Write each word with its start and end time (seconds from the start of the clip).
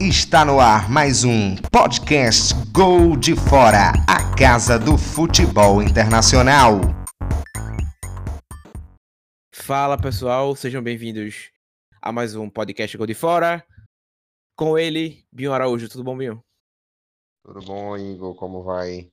Está 0.00 0.46
no 0.46 0.58
ar 0.58 0.88
mais 0.88 1.24
um 1.24 1.56
podcast 1.70 2.54
Gol 2.72 3.18
de 3.18 3.36
Fora, 3.36 3.92
a 4.08 4.34
casa 4.34 4.78
do 4.78 4.96
futebol 4.96 5.82
internacional. 5.82 6.80
Fala 9.52 9.98
pessoal, 10.00 10.56
sejam 10.56 10.82
bem-vindos 10.82 11.50
a 12.00 12.10
mais 12.10 12.34
um 12.34 12.48
podcast 12.48 12.96
Gol 12.96 13.06
de 13.06 13.12
Fora. 13.12 13.62
Com 14.56 14.78
ele, 14.78 15.22
Binho 15.30 15.52
Araújo. 15.52 15.86
Tudo 15.86 16.02
bom, 16.02 16.16
Binho? 16.16 16.42
Tudo 17.44 17.60
bom, 17.60 17.94
Igor? 17.98 18.34
Como 18.36 18.62
vai? 18.62 19.12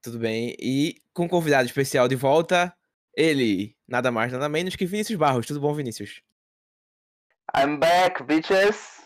Tudo 0.00 0.20
bem. 0.20 0.54
E 0.60 1.02
com 1.12 1.24
um 1.24 1.28
convidado 1.28 1.66
especial 1.66 2.06
de 2.06 2.14
volta, 2.14 2.72
ele, 3.12 3.76
nada 3.88 4.12
mais, 4.12 4.30
nada 4.30 4.48
menos 4.48 4.76
que 4.76 4.86
Vinícius 4.86 5.18
Barros. 5.18 5.46
Tudo 5.46 5.58
bom, 5.58 5.74
Vinícius? 5.74 6.22
I'm 7.56 7.80
back, 7.80 8.22
bitches! 8.22 8.97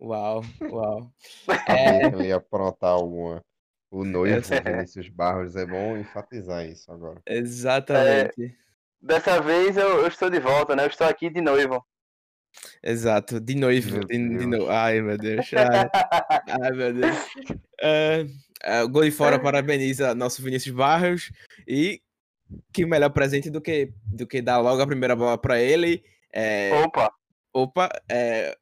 Uau, 0.00 0.42
uau. 0.70 1.12
É... 1.68 2.06
Eu 2.06 2.22
ia 2.22 2.36
aprontar 2.36 2.90
alguma. 2.90 3.42
O 3.90 4.04
noivo 4.04 4.42
Vinícius 4.64 5.08
Barros, 5.08 5.56
é 5.56 5.64
bom 5.64 5.96
enfatizar 5.96 6.66
isso 6.66 6.90
agora. 6.90 7.20
Exatamente. 7.26 8.44
É, 8.44 8.52
dessa 9.00 9.40
vez 9.40 9.76
eu, 9.76 10.00
eu, 10.00 10.08
estou 10.08 10.28
de 10.28 10.40
volta, 10.40 10.74
né? 10.74 10.84
Eu 10.84 10.88
estou 10.88 11.06
aqui 11.06 11.30
de 11.30 11.40
noivo. 11.40 11.84
Exato, 12.82 13.40
de 13.40 13.54
noivo. 13.54 14.00
De, 14.00 14.06
de 14.06 14.46
no... 14.46 14.68
Ai, 14.68 15.00
meu 15.00 15.16
Deus. 15.16 15.50
Ai, 15.54 15.88
ai 16.62 16.70
meu 16.72 16.92
Deus. 16.92 17.16
Uh, 17.80 18.84
uh, 18.84 18.88
gol 18.88 19.04
de 19.04 19.10
fora 19.10 19.38
parabeniza 19.38 20.14
nosso 20.14 20.42
Vinícius 20.42 20.74
Barros. 20.74 21.30
E 21.66 22.02
que 22.72 22.84
melhor 22.84 23.10
presente 23.10 23.50
do 23.50 23.60
que, 23.60 23.92
do 24.04 24.26
que 24.26 24.42
dar 24.42 24.58
logo 24.58 24.82
a 24.82 24.86
primeira 24.86 25.16
bola 25.16 25.38
para 25.38 25.60
ele. 25.60 26.04
É... 26.32 26.70
Opa! 26.84 27.10
Opa, 27.52 27.88
é... 28.08 28.56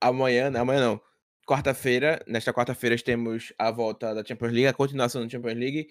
amanhã, 0.00 0.50
não, 0.50 0.60
amanhã 0.60 0.80
não. 0.80 1.00
Quarta-feira, 1.46 2.22
nesta 2.26 2.52
quarta-feira 2.52 2.96
temos 3.02 3.52
a 3.58 3.70
volta 3.70 4.14
da 4.14 4.24
Champions 4.24 4.52
League, 4.52 4.66
a 4.66 4.74
continuação 4.74 5.22
da 5.22 5.28
Champions 5.28 5.56
League. 5.56 5.88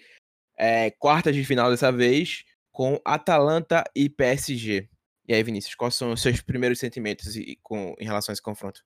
É, 0.56 0.90
quartas 0.92 1.34
de 1.34 1.44
final 1.44 1.70
dessa 1.70 1.90
vez, 1.90 2.44
com 2.70 3.00
Atalanta 3.04 3.84
e 3.94 4.08
PSG. 4.08 4.88
E 5.26 5.34
aí, 5.34 5.42
Vinícius, 5.42 5.74
quais 5.74 5.94
são 5.94 6.12
os 6.12 6.22
seus 6.22 6.40
primeiros 6.40 6.78
sentimentos 6.78 7.34
com, 7.62 7.94
em 7.98 8.04
relação 8.04 8.32
a 8.32 8.34
esse 8.34 8.42
confronto? 8.42 8.82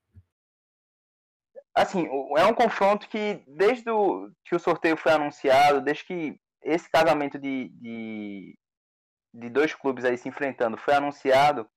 Assim, 1.75 2.07
é 2.37 2.45
um 2.45 2.55
confronto 2.55 3.09
que, 3.09 3.43
desde 3.47 3.91
o, 3.91 4.31
que 4.45 4.55
o 4.55 4.59
sorteio 4.59 4.97
foi 4.97 5.13
anunciado, 5.13 5.81
desde 5.81 6.05
que 6.05 6.41
esse 6.63 6.91
casamento 6.91 7.39
de, 7.39 7.69
de, 7.71 8.59
de 9.35 9.49
dois 9.49 9.75
clubes 9.75 10.05
aí 10.05 10.19
se 10.19 10.29
enfrentando 10.29 10.77
foi 10.77 10.95
anunciado, 10.95 11.69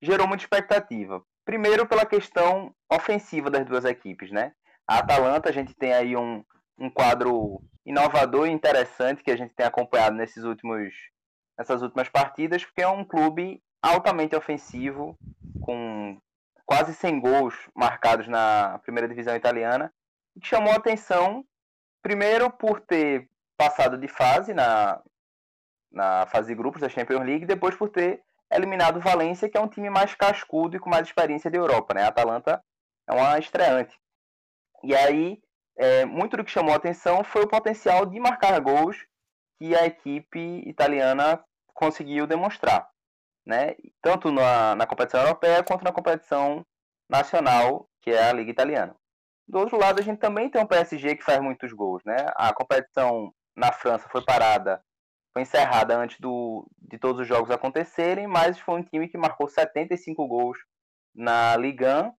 gerou 0.00 0.28
muita 0.28 0.44
expectativa. 0.44 1.24
Primeiro 1.44 1.86
pela 1.86 2.06
questão 2.06 2.74
ofensiva 2.90 3.50
das 3.50 3.66
duas 3.66 3.84
equipes, 3.84 4.30
né? 4.30 4.52
A 4.86 4.98
Atalanta, 4.98 5.48
a 5.48 5.52
gente 5.52 5.74
tem 5.74 5.92
aí 5.92 6.16
um, 6.16 6.44
um 6.78 6.90
quadro 6.90 7.60
inovador 7.84 8.46
e 8.46 8.52
interessante 8.52 9.22
que 9.22 9.30
a 9.30 9.36
gente 9.36 9.54
tem 9.54 9.66
acompanhado 9.66 10.16
nesses 10.16 10.44
últimos, 10.44 10.94
nessas 11.58 11.82
últimas 11.82 12.08
partidas, 12.08 12.64
porque 12.64 12.82
é 12.82 12.88
um 12.88 13.04
clube 13.04 13.62
altamente 13.82 14.36
ofensivo, 14.36 15.18
com 15.60 16.20
quase 16.64 16.94
100 16.94 17.20
gols 17.20 17.54
marcados 17.74 18.28
na 18.28 18.78
primeira 18.82 19.08
divisão 19.08 19.34
italiana, 19.34 19.92
que 20.40 20.46
chamou 20.46 20.72
atenção, 20.72 21.44
primeiro 22.00 22.50
por 22.50 22.80
ter 22.80 23.28
passado 23.56 23.98
de 23.98 24.08
fase 24.08 24.54
na, 24.54 25.02
na 25.90 26.26
fase 26.26 26.48
de 26.48 26.54
grupos 26.54 26.80
da 26.80 26.88
Champions 26.88 27.24
League, 27.24 27.46
depois 27.46 27.74
por 27.74 27.88
ter 27.88 28.22
eliminado 28.56 28.96
o 28.96 29.00
Valência, 29.00 29.48
que 29.48 29.56
é 29.56 29.60
um 29.60 29.68
time 29.68 29.90
mais 29.90 30.14
cascudo 30.14 30.76
e 30.76 30.80
com 30.80 30.90
mais 30.90 31.06
experiência 31.06 31.50
da 31.50 31.58
Europa. 31.58 31.94
Né? 31.94 32.04
A 32.04 32.08
Atalanta 32.08 32.62
é 33.08 33.12
uma 33.12 33.38
estreante. 33.38 33.98
E 34.82 34.94
aí, 34.94 35.40
é, 35.76 36.04
muito 36.04 36.36
do 36.36 36.44
que 36.44 36.50
chamou 36.50 36.72
a 36.72 36.76
atenção 36.76 37.24
foi 37.24 37.42
o 37.42 37.48
potencial 37.48 38.06
de 38.06 38.18
marcar 38.20 38.58
gols 38.60 38.96
que 39.58 39.74
a 39.76 39.86
equipe 39.86 40.62
italiana 40.66 41.42
conseguiu 41.74 42.26
demonstrar 42.26 42.92
né? 43.46 43.74
tanto 44.00 44.30
na, 44.30 44.74
na 44.74 44.86
competição 44.86 45.20
europeia 45.20 45.62
quanto 45.62 45.84
na 45.84 45.92
competição 45.92 46.64
nacional, 47.08 47.88
que 48.00 48.10
é 48.10 48.30
a 48.30 48.32
Liga 48.32 48.50
Italiana. 48.50 48.94
Do 49.46 49.58
outro 49.58 49.76
lado, 49.76 50.00
a 50.00 50.02
gente 50.02 50.18
também 50.18 50.48
tem 50.48 50.62
um 50.62 50.66
PSG 50.66 51.16
que 51.16 51.24
faz 51.24 51.40
muitos 51.40 51.72
gols. 51.72 52.02
Né? 52.04 52.16
A 52.36 52.54
competição 52.54 53.32
na 53.56 53.72
França 53.72 54.08
foi 54.08 54.24
parada, 54.24 54.82
foi 55.32 55.42
encerrada 55.42 55.96
antes 55.96 56.20
do, 56.20 56.66
de 56.78 56.98
todos 56.98 57.22
os 57.22 57.26
jogos 57.26 57.50
acontecerem, 57.50 58.26
mas 58.26 58.58
foi 58.58 58.80
um 58.80 58.82
time 58.82 59.08
que 59.08 59.16
marcou 59.16 59.48
75 59.48 60.26
gols 60.26 60.58
na 61.14 61.56
Liga 61.56 62.04
1 62.04 62.12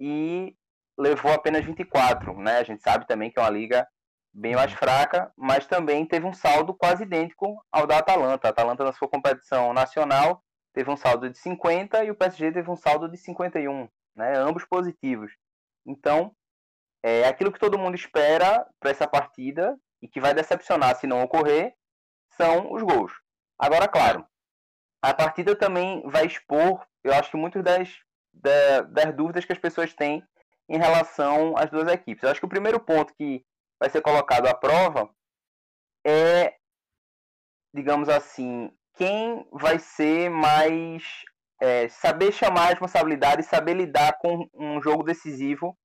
e 0.00 0.56
levou 0.98 1.32
apenas 1.32 1.64
24. 1.64 2.36
Né? 2.38 2.58
A 2.58 2.64
gente 2.64 2.82
sabe 2.82 3.06
também 3.06 3.30
que 3.30 3.38
é 3.38 3.42
uma 3.42 3.50
liga 3.50 3.86
bem 4.34 4.54
mais 4.54 4.72
fraca, 4.72 5.32
mas 5.36 5.66
também 5.66 6.04
teve 6.04 6.26
um 6.26 6.34
saldo 6.34 6.74
quase 6.74 7.04
idêntico 7.04 7.56
ao 7.70 7.86
da 7.86 7.98
Atalanta. 7.98 8.48
A 8.48 8.50
Atalanta, 8.50 8.84
na 8.84 8.92
sua 8.92 9.08
competição 9.08 9.72
nacional, 9.72 10.42
teve 10.74 10.90
um 10.90 10.96
saldo 10.96 11.30
de 11.30 11.38
50 11.38 12.04
e 12.04 12.10
o 12.10 12.14
PSG 12.14 12.52
teve 12.52 12.70
um 12.70 12.76
saldo 12.76 13.08
de 13.08 13.16
51, 13.16 13.88
né? 14.14 14.36
ambos 14.36 14.64
positivos. 14.64 15.32
Então, 15.86 16.34
é 17.02 17.26
aquilo 17.26 17.52
que 17.52 17.60
todo 17.60 17.78
mundo 17.78 17.94
espera 17.94 18.66
para 18.80 18.90
essa 18.90 19.06
partida 19.06 19.78
e 20.02 20.08
que 20.08 20.20
vai 20.20 20.34
decepcionar 20.34 20.96
se 20.96 21.06
não 21.06 21.22
ocorrer 21.22 21.74
são 22.36 22.72
os 22.72 22.82
gols. 22.82 23.12
Agora, 23.58 23.88
claro, 23.88 24.26
a 25.02 25.14
partida 25.14 25.54
também 25.56 26.02
vai 26.08 26.26
expor, 26.26 26.86
eu 27.02 27.12
acho 27.12 27.30
que 27.30 27.36
muitas 27.36 27.62
das, 27.62 27.88
das, 28.32 28.90
das 28.90 29.14
dúvidas 29.14 29.44
que 29.44 29.52
as 29.52 29.58
pessoas 29.58 29.94
têm 29.94 30.22
em 30.68 30.78
relação 30.78 31.56
às 31.56 31.70
duas 31.70 31.88
equipes. 31.88 32.22
Eu 32.22 32.30
acho 32.30 32.40
que 32.40 32.46
o 32.46 32.50
primeiro 32.50 32.80
ponto 32.80 33.14
que 33.14 33.44
vai 33.78 33.88
ser 33.88 34.00
colocado 34.00 34.46
à 34.46 34.54
prova 34.54 35.08
é, 36.06 36.54
digamos 37.74 38.08
assim, 38.08 38.70
quem 38.94 39.46
vai 39.52 39.78
ser 39.78 40.30
mais. 40.30 41.02
É, 41.58 41.88
saber 41.88 42.32
chamar 42.32 42.64
a 42.64 42.68
responsabilidade 42.68 43.40
e 43.40 43.44
saber 43.44 43.72
lidar 43.72 44.18
com 44.18 44.46
um 44.52 44.80
jogo 44.82 45.02
decisivo 45.02 45.76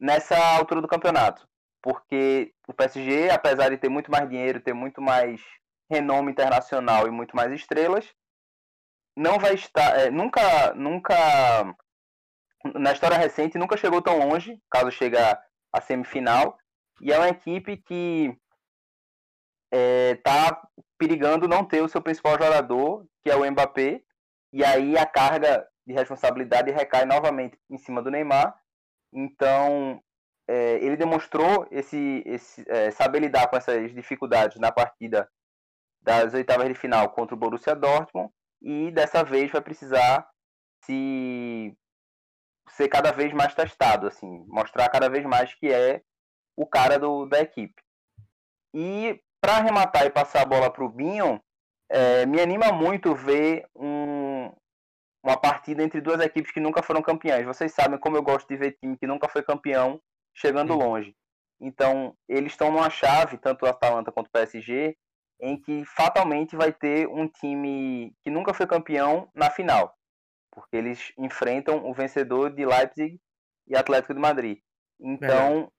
nessa 0.00 0.34
altura 0.56 0.80
do 0.80 0.88
campeonato. 0.88 1.46
Porque 1.82 2.54
o 2.66 2.72
PSG, 2.72 3.28
apesar 3.30 3.68
de 3.68 3.76
ter 3.76 3.90
muito 3.90 4.10
mais 4.10 4.26
dinheiro, 4.28 4.62
ter 4.62 4.72
muito 4.72 5.02
mais 5.02 5.42
renome 5.90 6.32
internacional 6.32 7.06
e 7.06 7.10
muito 7.10 7.34
mais 7.36 7.52
estrelas, 7.52 8.06
não 9.16 9.38
vai 9.38 9.54
estar. 9.54 9.98
É, 9.98 10.10
nunca, 10.10 10.74
nunca. 10.74 11.14
Na 12.74 12.92
história 12.92 13.18
recente, 13.18 13.58
nunca 13.58 13.76
chegou 13.76 14.00
tão 14.00 14.18
longe, 14.18 14.60
caso 14.70 14.90
chegue 14.90 15.16
à 15.18 15.80
semifinal. 15.80 16.58
E 17.00 17.12
é 17.12 17.18
uma 17.18 17.28
equipe 17.28 17.76
que 17.76 18.36
está 19.70 20.62
é, 20.78 20.80
perigando 20.96 21.48
não 21.48 21.64
ter 21.64 21.82
o 21.82 21.88
seu 21.88 22.00
principal 22.00 22.32
jogador, 22.32 23.06
que 23.22 23.30
é 23.30 23.36
o 23.36 23.50
Mbappé, 23.50 24.02
e 24.52 24.64
aí 24.64 24.96
a 24.96 25.04
carga 25.04 25.66
de 25.86 25.92
responsabilidade 25.92 26.70
recai 26.70 27.04
novamente 27.04 27.58
em 27.68 27.76
cima 27.76 28.00
do 28.02 28.10
Neymar. 28.10 28.56
Então, 29.12 30.00
é, 30.48 30.76
ele 30.76 30.96
demonstrou 30.96 31.66
esse, 31.70 32.22
esse 32.24 32.64
é, 32.68 32.90
saber 32.90 33.20
lidar 33.20 33.48
com 33.48 33.56
essas 33.56 33.92
dificuldades 33.92 34.58
na 34.58 34.72
partida 34.72 35.28
das 36.04 36.34
oitavas 36.34 36.68
de 36.68 36.74
final 36.74 37.08
contra 37.10 37.34
o 37.34 37.38
Borussia 37.38 37.74
Dortmund 37.74 38.30
e 38.60 38.90
dessa 38.92 39.24
vez 39.24 39.50
vai 39.50 39.62
precisar 39.62 40.28
se 40.84 41.76
ser 42.70 42.88
cada 42.88 43.10
vez 43.10 43.32
mais 43.32 43.54
testado, 43.54 44.06
assim, 44.06 44.44
mostrar 44.48 44.88
cada 44.88 45.08
vez 45.08 45.24
mais 45.24 45.54
que 45.54 45.72
é 45.72 46.02
o 46.56 46.66
cara 46.66 46.98
do, 46.98 47.26
da 47.26 47.40
equipe. 47.40 47.82
E 48.74 49.20
para 49.40 49.56
arrematar 49.56 50.06
e 50.06 50.10
passar 50.10 50.42
a 50.42 50.46
bola 50.46 50.70
para 50.70 50.84
o 50.84 50.88
Binho, 50.88 51.40
é, 51.90 52.26
me 52.26 52.40
anima 52.40 52.72
muito 52.72 53.14
ver 53.14 53.66
um, 53.74 54.50
uma 55.22 55.36
partida 55.36 55.82
entre 55.82 56.00
duas 56.00 56.20
equipes 56.20 56.52
que 56.52 56.60
nunca 56.60 56.82
foram 56.82 57.02
campeãs. 57.02 57.44
Vocês 57.44 57.72
sabem 57.72 57.98
como 57.98 58.16
eu 58.16 58.22
gosto 58.22 58.48
de 58.48 58.56
ver 58.56 58.76
time 58.80 58.96
que 58.96 59.06
nunca 59.06 59.28
foi 59.28 59.42
campeão 59.42 60.00
chegando 60.34 60.74
longe. 60.74 61.14
Então, 61.60 62.16
eles 62.28 62.52
estão 62.52 62.72
numa 62.72 62.90
chave, 62.90 63.38
tanto 63.38 63.64
o 63.64 63.68
Atalanta 63.68 64.10
quanto 64.10 64.26
o 64.26 64.30
PSG, 64.30 64.96
em 65.40 65.60
que 65.60 65.84
fatalmente 65.84 66.56
vai 66.56 66.72
ter 66.72 67.08
um 67.08 67.28
time 67.28 68.14
que 68.22 68.30
nunca 68.30 68.54
foi 68.54 68.66
campeão 68.66 69.28
na 69.34 69.50
final. 69.50 69.94
Porque 70.50 70.76
eles 70.76 71.12
enfrentam 71.18 71.84
o 71.84 71.92
vencedor 71.92 72.54
de 72.54 72.64
Leipzig 72.64 73.20
e 73.66 73.76
Atlético 73.76 74.14
de 74.14 74.20
Madrid. 74.20 74.58
Então, 75.00 75.70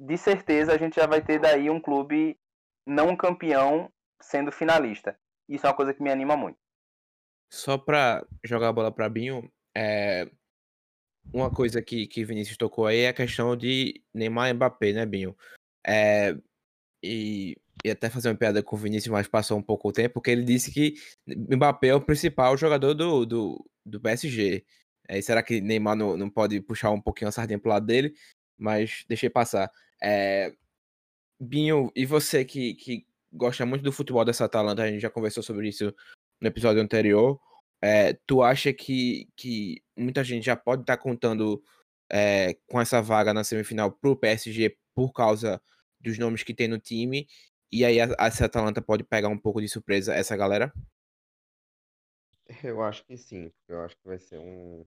é. 0.00 0.04
de 0.06 0.16
certeza, 0.16 0.72
a 0.72 0.78
gente 0.78 0.96
já 0.96 1.06
vai 1.06 1.22
ter 1.22 1.38
daí 1.38 1.68
um 1.68 1.80
clube 1.80 2.38
não 2.86 3.16
campeão 3.16 3.92
sendo 4.20 4.50
finalista. 4.50 5.18
Isso 5.48 5.66
é 5.66 5.68
uma 5.68 5.76
coisa 5.76 5.92
que 5.92 6.02
me 6.02 6.10
anima 6.10 6.36
muito. 6.36 6.58
Só 7.52 7.78
para 7.78 8.26
jogar 8.44 8.68
a 8.68 8.72
bola 8.72 8.90
para 8.90 9.08
Binho, 9.08 9.50
é... 9.76 10.28
uma 11.32 11.52
coisa 11.52 11.80
que, 11.82 12.06
que 12.06 12.24
Vinícius 12.24 12.56
tocou 12.56 12.86
aí 12.86 13.00
é 13.00 13.08
a 13.08 13.14
questão 13.14 13.56
de 13.56 14.02
Neymar 14.12 14.50
e 14.50 14.54
Mbappé, 14.54 14.92
né, 14.92 15.06
Binho? 15.06 15.36
É... 15.86 16.36
E, 17.02 17.56
e 17.84 17.90
até 17.90 18.08
fazer 18.10 18.28
uma 18.28 18.34
piada 18.36 18.62
com 18.62 18.76
o 18.76 18.78
Vinícius, 18.78 19.12
mas 19.12 19.28
passou 19.28 19.58
um 19.58 19.62
pouco 19.62 19.88
o 19.88 19.92
tempo, 19.92 20.14
porque 20.14 20.30
ele 20.30 20.42
disse 20.42 20.72
que 20.72 20.94
Mbappé 21.26 21.88
é 21.88 21.94
o 21.94 22.00
principal 22.00 22.56
jogador 22.56 22.94
do, 22.94 23.26
do, 23.26 23.70
do 23.84 24.00
PSG. 24.00 24.64
É, 25.08 25.20
será 25.20 25.42
que 25.42 25.60
Neymar 25.60 25.96
não, 25.96 26.16
não 26.16 26.30
pode 26.30 26.60
puxar 26.60 26.90
um 26.90 27.00
pouquinho 27.00 27.28
a 27.28 27.32
sardinha 27.32 27.58
pro 27.58 27.70
lado 27.70 27.86
dele? 27.86 28.14
Mas 28.58 29.04
deixei 29.08 29.30
passar. 29.30 29.70
É, 30.02 30.52
Binho, 31.38 31.92
e 31.94 32.06
você 32.06 32.44
que, 32.44 32.74
que 32.74 33.06
gosta 33.32 33.64
muito 33.66 33.82
do 33.82 33.92
futebol 33.92 34.24
dessa 34.24 34.46
Atalanta, 34.46 34.82
a 34.82 34.90
gente 34.90 35.00
já 35.00 35.10
conversou 35.10 35.42
sobre 35.42 35.68
isso 35.68 35.94
no 36.40 36.48
episódio 36.48 36.82
anterior. 36.82 37.38
É, 37.82 38.14
tu 38.26 38.42
acha 38.42 38.72
que, 38.72 39.28
que 39.36 39.82
muita 39.96 40.24
gente 40.24 40.44
já 40.44 40.56
pode 40.56 40.82
estar 40.82 40.96
tá 40.96 41.02
contando 41.02 41.62
é, 42.10 42.56
com 42.66 42.80
essa 42.80 43.02
vaga 43.02 43.34
na 43.34 43.44
semifinal 43.44 43.92
pro 43.92 44.16
PSG 44.16 44.76
por 44.94 45.12
causa 45.12 45.60
dos 46.00 46.18
nomes 46.18 46.42
que 46.42 46.54
tem 46.54 46.68
no 46.68 46.78
time? 46.78 47.28
E 47.70 47.84
aí 47.84 48.00
a, 48.00 48.08
essa 48.20 48.46
Atalanta 48.46 48.80
pode 48.82 49.04
pegar 49.04 49.28
um 49.28 49.38
pouco 49.38 49.60
de 49.60 49.68
surpresa 49.68 50.14
essa 50.14 50.36
galera? 50.36 50.72
Eu 52.62 52.82
acho 52.82 53.04
que 53.04 53.16
sim, 53.16 53.50
porque 53.50 53.72
eu 53.72 53.80
acho 53.82 53.96
que 53.96 54.06
vai 54.06 54.18
ser 54.18 54.38
um, 54.38 54.84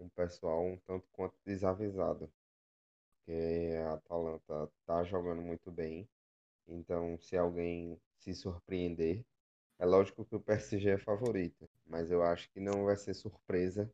um 0.00 0.08
pessoal 0.10 0.64
um 0.64 0.76
tanto 0.78 1.06
quanto 1.12 1.34
desavisado. 1.44 2.30
Porque 3.24 3.72
a 3.88 3.94
Atalanta 3.94 4.70
tá 4.86 5.04
jogando 5.04 5.42
muito 5.42 5.70
bem. 5.70 6.08
Então, 6.68 7.18
se 7.18 7.36
alguém 7.36 8.00
se 8.18 8.34
surpreender, 8.34 9.24
é 9.78 9.86
lógico 9.86 10.24
que 10.24 10.36
o 10.36 10.40
PSG 10.40 10.90
é 10.90 10.98
favorito, 10.98 11.68
mas 11.86 12.10
eu 12.10 12.22
acho 12.22 12.50
que 12.50 12.60
não 12.60 12.84
vai 12.84 12.96
ser 12.96 13.14
surpresa 13.14 13.90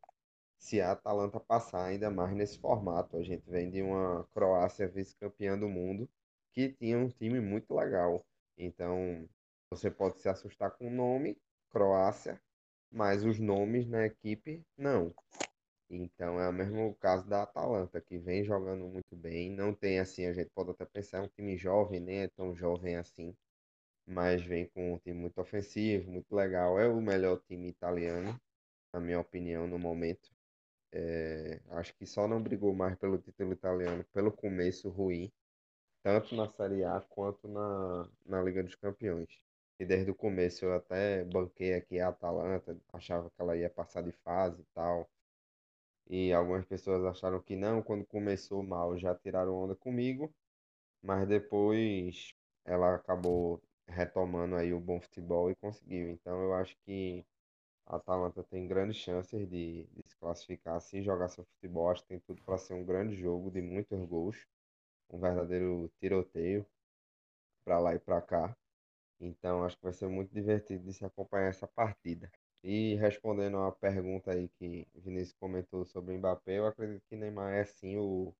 se 0.57 0.81
a 0.81 0.93
Atalanta 0.93 1.39
passar 1.39 1.85
ainda 1.85 2.09
mais 2.09 2.35
nesse 2.35 2.59
formato. 2.59 3.17
A 3.17 3.23
gente 3.23 3.49
vem 3.49 3.69
de 3.69 3.81
uma 3.81 4.25
Croácia 4.33 4.87
vice-campeã 4.87 5.57
do 5.57 5.69
mundo 5.69 6.09
que 6.53 6.69
tinha 6.73 6.97
um 6.97 7.09
time 7.09 7.39
muito 7.41 7.73
legal. 7.73 8.23
Então, 8.57 9.27
você 9.69 9.89
pode 9.89 10.19
se 10.19 10.29
assustar 10.29 10.71
com 10.71 10.87
o 10.87 10.91
nome, 10.91 11.37
Croácia, 11.69 12.39
mas 12.91 13.25
os 13.25 13.39
nomes 13.39 13.87
na 13.87 14.05
equipe, 14.05 14.63
não. 14.77 15.13
Então, 15.89 16.39
é 16.39 16.47
o 16.47 16.53
mesmo 16.53 16.95
caso 16.95 17.27
da 17.27 17.43
Atalanta, 17.43 18.01
que 18.01 18.17
vem 18.17 18.43
jogando 18.43 18.85
muito 18.87 19.15
bem. 19.15 19.51
Não 19.51 19.73
tem 19.73 19.99
assim, 19.99 20.25
a 20.25 20.33
gente 20.33 20.49
pode 20.55 20.71
até 20.71 20.85
pensar, 20.85 21.19
é 21.19 21.21
um 21.21 21.27
time 21.27 21.57
jovem, 21.57 21.99
nem 21.99 22.19
é 22.21 22.27
tão 22.27 22.55
jovem 22.55 22.95
assim, 22.95 23.35
mas 24.05 24.41
vem 24.43 24.67
com 24.67 24.93
um 24.93 24.97
time 24.99 25.19
muito 25.19 25.39
ofensivo, 25.39 26.11
muito 26.11 26.33
legal. 26.35 26.79
É 26.79 26.87
o 26.87 27.01
melhor 27.01 27.41
time 27.47 27.69
italiano, 27.69 28.39
na 28.93 28.99
minha 28.99 29.19
opinião, 29.19 29.67
no 29.67 29.79
momento. 29.79 30.31
É, 30.91 31.59
acho 31.71 31.95
que 31.95 32.05
só 32.05 32.27
não 32.27 32.41
brigou 32.41 32.73
mais 32.75 32.95
pelo 32.97 33.17
título 33.17 33.53
italiano 33.53 34.05
pelo 34.13 34.31
começo 34.31 34.89
ruim, 34.89 35.31
tanto 36.03 36.35
na 36.35 36.49
Série 36.49 36.83
A 36.83 37.01
quanto 37.01 37.47
na, 37.47 38.07
na 38.25 38.41
Liga 38.43 38.63
dos 38.63 38.75
Campeões. 38.75 39.29
E 39.79 39.85
desde 39.85 40.11
o 40.11 40.15
começo 40.15 40.65
eu 40.65 40.73
até 40.75 41.23
banquei 41.25 41.73
aqui 41.73 41.99
a 41.99 42.09
Atalanta, 42.09 42.77
achava 42.93 43.29
que 43.29 43.41
ela 43.41 43.57
ia 43.57 43.69
passar 43.69 44.03
de 44.03 44.11
fase 44.11 44.61
e 44.61 44.65
tal. 44.73 45.09
E 46.09 46.31
algumas 46.33 46.65
pessoas 46.65 47.03
acharam 47.05 47.41
que 47.41 47.55
não, 47.55 47.81
quando 47.81 48.05
começou 48.05 48.63
mal 48.63 48.97
já 48.97 49.15
tiraram 49.15 49.55
onda 49.55 49.75
comigo, 49.75 50.33
mas 51.01 51.27
depois 51.27 52.33
ela 52.65 52.95
acabou 52.95 53.61
retomando 53.87 54.55
aí 54.55 54.73
o 54.73 54.79
bom 54.79 54.99
futebol 55.01 55.51
e 55.51 55.55
conseguiu. 55.55 56.09
Então 56.11 56.41
eu 56.43 56.53
acho 56.53 56.77
que 56.85 57.25
a 57.87 57.97
Atalanta 57.97 58.43
tem 58.43 58.67
grandes 58.67 58.97
chances 58.97 59.47
de, 59.49 59.85
de 59.91 60.03
se 60.07 60.15
classificar 60.17 60.81
se 60.81 61.01
jogar 61.03 61.29
seu 61.29 61.45
futebol. 61.45 61.89
Acho 61.89 62.03
que 62.03 62.09
tem 62.09 62.19
tudo 62.19 62.41
para 62.43 62.57
ser 62.57 62.73
um 62.73 62.85
grande 62.85 63.15
jogo 63.15 63.51
de 63.51 63.61
muitos 63.61 64.05
gols, 64.05 64.37
um 65.13 65.19
verdadeiro 65.19 65.91
tiroteio 65.99 66.67
para 67.65 67.79
lá 67.79 67.95
e 67.95 67.99
para 67.99 68.21
cá. 68.21 68.55
Então 69.19 69.63
acho 69.63 69.77
que 69.77 69.83
vai 69.83 69.93
ser 69.93 70.07
muito 70.09 70.33
divertido 70.33 70.85
de 70.85 70.93
se 70.93 71.05
acompanhar 71.05 71.49
essa 71.49 71.67
partida. 71.67 72.31
E 72.63 72.95
respondendo 72.95 73.57
a 73.59 73.71
pergunta 73.71 74.31
aí 74.31 74.49
que 74.59 74.87
o 74.93 75.01
Vinícius 75.01 75.37
comentou 75.39 75.85
sobre 75.85 76.15
o 76.15 76.17
Mbappé, 76.17 76.59
eu 76.59 76.67
acredito 76.67 77.03
que 77.09 77.15
Neymar 77.17 77.53
é 77.53 77.65
sim 77.65 77.97
o, 77.97 78.33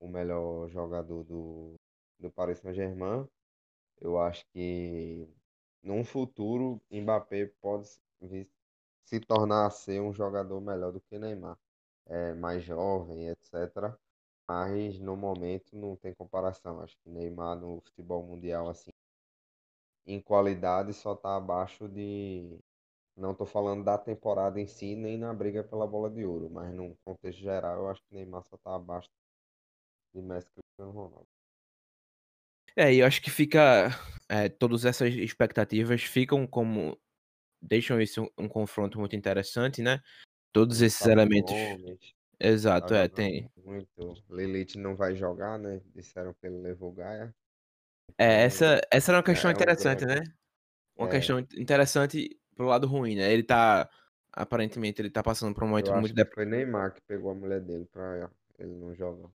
o 0.00 0.08
melhor 0.08 0.68
jogador 0.68 1.24
do, 1.24 1.76
do 2.20 2.30
Paris 2.30 2.58
Saint-Germain. 2.60 3.28
Eu 4.00 4.18
acho 4.20 4.46
que 4.52 5.28
num 5.82 6.04
futuro 6.04 6.80
Mbappé 6.90 7.52
pode 7.60 7.88
vir 8.20 8.48
se 9.04 9.20
tornar 9.20 9.66
a 9.66 9.70
ser 9.70 10.00
um 10.02 10.12
jogador 10.12 10.60
melhor 10.60 10.92
do 10.92 11.00
que 11.00 11.18
Neymar. 11.18 11.58
É 12.06 12.34
mais 12.34 12.62
jovem, 12.64 13.28
etc. 13.30 13.96
Mas 14.48 14.98
no 14.98 15.16
momento 15.16 15.76
não 15.76 15.96
tem 15.96 16.14
comparação. 16.14 16.80
Acho 16.80 16.96
que 17.02 17.10
Neymar 17.10 17.56
no 17.56 17.80
futebol 17.80 18.22
mundial, 18.22 18.68
assim, 18.68 18.90
em 20.06 20.20
qualidade, 20.20 20.92
só 20.94 21.14
está 21.14 21.36
abaixo 21.36 21.88
de. 21.88 22.58
Não 23.16 23.32
estou 23.32 23.46
falando 23.46 23.82
da 23.82 23.96
temporada 23.98 24.60
em 24.60 24.66
si, 24.66 24.94
nem 24.94 25.16
na 25.18 25.32
briga 25.32 25.64
pela 25.64 25.86
bola 25.86 26.10
de 26.10 26.24
ouro, 26.24 26.50
mas 26.50 26.72
num 26.74 26.94
contexto 27.04 27.40
geral, 27.40 27.78
eu 27.78 27.88
acho 27.88 28.02
que 28.02 28.14
Neymar 28.14 28.42
só 28.44 28.56
está 28.56 28.74
abaixo 28.74 29.08
de 30.14 30.22
Messi 30.22 30.48
e 30.48 30.62
Cristiano 30.62 30.92
Ronaldo. 30.92 31.26
É, 32.76 32.92
e 32.92 32.98
eu 32.98 33.06
acho 33.06 33.22
que 33.22 33.30
fica. 33.30 33.88
É, 34.28 34.48
todas 34.48 34.84
essas 34.84 35.14
expectativas 35.14 36.02
ficam 36.02 36.46
como 36.46 36.98
deixam 37.62 38.00
isso 38.00 38.24
um, 38.38 38.44
um 38.44 38.48
confronto 38.48 38.98
muito 38.98 39.16
interessante, 39.16 39.82
né? 39.82 40.00
Todos 40.52 40.80
esses 40.82 41.06
elementos. 41.06 41.54
Exato, 42.38 42.88
tá 42.88 42.98
é, 42.98 43.08
tem. 43.08 43.50
Muito. 43.64 44.14
Lilith 44.30 44.76
não 44.76 44.94
vai 44.94 45.14
jogar, 45.14 45.58
né? 45.58 45.80
Disseram 45.94 46.34
que 46.34 46.46
ele 46.46 46.58
levou 46.58 46.92
Gaia. 46.92 47.34
É, 48.18 48.44
essa, 48.44 48.80
essa 48.90 49.10
era 49.10 49.18
uma 49.18 49.24
questão 49.24 49.50
é 49.50 49.54
interessante, 49.54 50.04
um 50.04 50.06
grande... 50.06 50.28
né? 50.28 50.34
Uma 50.96 51.08
é. 51.08 51.10
questão 51.10 51.38
interessante 51.38 52.38
pro 52.54 52.66
lado 52.66 52.86
ruim, 52.86 53.16
né? 53.16 53.32
Ele 53.32 53.42
tá. 53.42 53.88
Aparentemente, 54.32 55.00
ele 55.00 55.10
tá 55.10 55.22
passando 55.22 55.54
por 55.54 55.64
um 55.64 55.68
momento 55.68 55.90
Eu 55.90 55.98
muito. 55.98 56.14
Que 56.14 56.34
foi 56.34 56.44
Neymar 56.44 56.92
que 56.92 57.00
pegou 57.02 57.30
a 57.30 57.34
mulher 57.34 57.60
dele 57.60 57.86
pra 57.86 58.30
ele 58.58 58.74
não 58.74 58.94
jogar. 58.94 59.30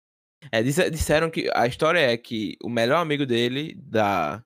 É, 0.52 0.62
disseram 0.62 1.30
que. 1.30 1.50
A 1.54 1.66
história 1.66 2.00
é 2.00 2.16
que 2.16 2.56
o 2.62 2.68
melhor 2.68 2.98
amigo 2.98 3.24
dele 3.24 3.74
da. 3.76 4.44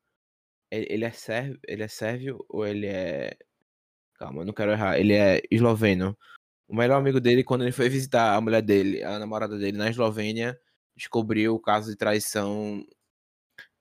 Ele 0.70 1.04
é 1.04 1.10
sérvio, 1.10 1.58
ele 1.68 1.82
é 1.82 1.88
sérvio 1.88 2.44
ou 2.48 2.66
ele 2.66 2.86
é 2.86 3.36
Calma, 4.14 4.42
eu 4.42 4.46
não 4.46 4.52
quero 4.52 4.72
errar. 4.72 4.98
Ele 4.98 5.12
é 5.12 5.42
esloveno. 5.50 6.16
O 6.68 6.74
melhor 6.74 6.96
amigo 6.96 7.20
dele, 7.20 7.44
quando 7.44 7.62
ele 7.62 7.72
foi 7.72 7.88
visitar 7.88 8.34
a 8.34 8.40
mulher 8.40 8.62
dele, 8.62 9.02
a 9.02 9.18
namorada 9.18 9.58
dele 9.58 9.76
na 9.76 9.90
Eslovênia, 9.90 10.58
descobriu 10.96 11.54
o 11.54 11.60
caso 11.60 11.90
de 11.90 11.96
traição 11.96 12.84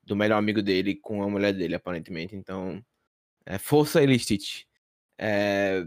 do 0.04 0.16
melhor 0.16 0.38
amigo 0.38 0.62
dele 0.62 0.96
com 0.96 1.24
a 1.24 1.30
mulher 1.30 1.54
dele, 1.54 1.76
aparentemente. 1.76 2.36
Então, 2.36 2.84
é 3.46 3.58
força 3.58 4.04
ilícita. 4.04 4.66
É... 5.18 5.86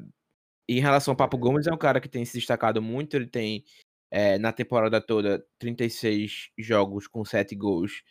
Em 0.68 0.80
relação 0.80 1.12
ao 1.12 1.16
Papo 1.16 1.38
Gomes, 1.38 1.66
é 1.66 1.72
um 1.72 1.78
cara 1.78 2.00
que 2.00 2.08
tem 2.08 2.24
se 2.24 2.38
destacado 2.38 2.82
muito. 2.82 3.14
Ele 3.14 3.26
tem, 3.26 3.64
é, 4.10 4.38
na 4.38 4.52
temporada 4.52 5.00
toda, 5.00 5.46
36 5.58 6.50
jogos 6.58 7.06
com 7.06 7.24
7 7.24 7.54
gols 7.54 8.02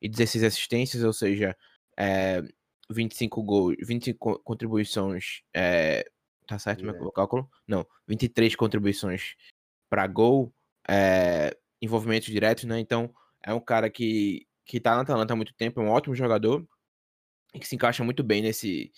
e 0.00 0.08
16 0.08 0.44
assistências, 0.44 1.04
ou 1.04 1.12
seja, 1.12 1.56
é, 1.98 2.42
25 2.90 3.42
gols, 3.42 3.76
25 3.82 4.38
contribuições. 4.42 5.42
É, 5.54 6.08
tá 6.48 6.58
certo 6.58 6.80
yeah. 6.80 6.98
meu 6.98 7.12
cálculo? 7.12 7.48
Não, 7.66 7.86
23 8.08 8.56
contribuições 8.56 9.36
para 9.88 10.06
gol, 10.06 10.52
é, 10.88 11.56
envolvimentos 11.80 12.28
diretos, 12.28 12.64
né? 12.64 12.80
Então, 12.80 13.14
é 13.44 13.52
um 13.52 13.60
cara 13.60 13.88
que, 13.90 14.46
que 14.64 14.80
tá 14.80 14.96
na 14.96 15.02
Atalanta 15.02 15.34
há 15.34 15.36
muito 15.36 15.54
tempo, 15.54 15.80
é 15.80 15.84
um 15.84 15.90
ótimo 15.90 16.14
jogador 16.14 16.66
e 17.54 17.60
que 17.60 17.68
se 17.68 17.76
encaixa 17.76 18.02
muito 18.02 18.24
bem 18.24 18.42
nesse, 18.42 18.90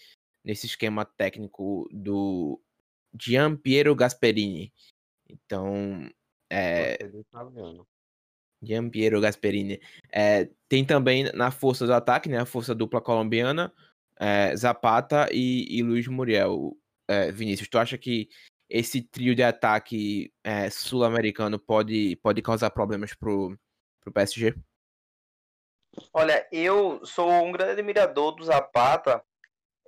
nesse 0.44 0.66
esquema 0.66 1.04
técnico 1.04 1.88
do 1.92 2.60
Gian 3.20 3.56
Piero 3.56 3.94
Gasperini. 3.94 4.72
Então, 5.28 6.08
é. 6.48 6.98
Gian 8.62 8.88
Piero 8.90 9.20
Gasperini. 9.20 9.80
É, 10.12 10.48
tem 10.68 10.84
também 10.84 11.24
na 11.32 11.50
força 11.50 11.84
do 11.84 11.94
ataque, 11.94 12.28
né, 12.28 12.38
a 12.38 12.46
força 12.46 12.74
dupla 12.74 13.00
colombiana, 13.00 13.72
é, 14.18 14.54
Zapata 14.54 15.28
e, 15.32 15.66
e 15.68 15.82
Luiz 15.82 16.06
Muriel. 16.06 16.76
É, 17.10 17.32
Vinícius, 17.32 17.68
tu 17.68 17.76
acha 17.76 17.98
que 17.98 18.28
esse 18.68 19.02
trio 19.02 19.34
de 19.34 19.42
ataque 19.42 20.32
é, 20.44 20.70
sul-americano 20.70 21.58
pode, 21.58 22.14
pode 22.22 22.40
causar 22.40 22.70
problemas 22.70 23.12
pro, 23.14 23.58
pro 24.00 24.12
PSG? 24.12 24.54
Olha, 26.12 26.46
eu 26.52 27.04
sou 27.04 27.28
um 27.28 27.50
grande 27.50 27.72
admirador 27.72 28.36
do 28.36 28.44
Zapata, 28.44 29.20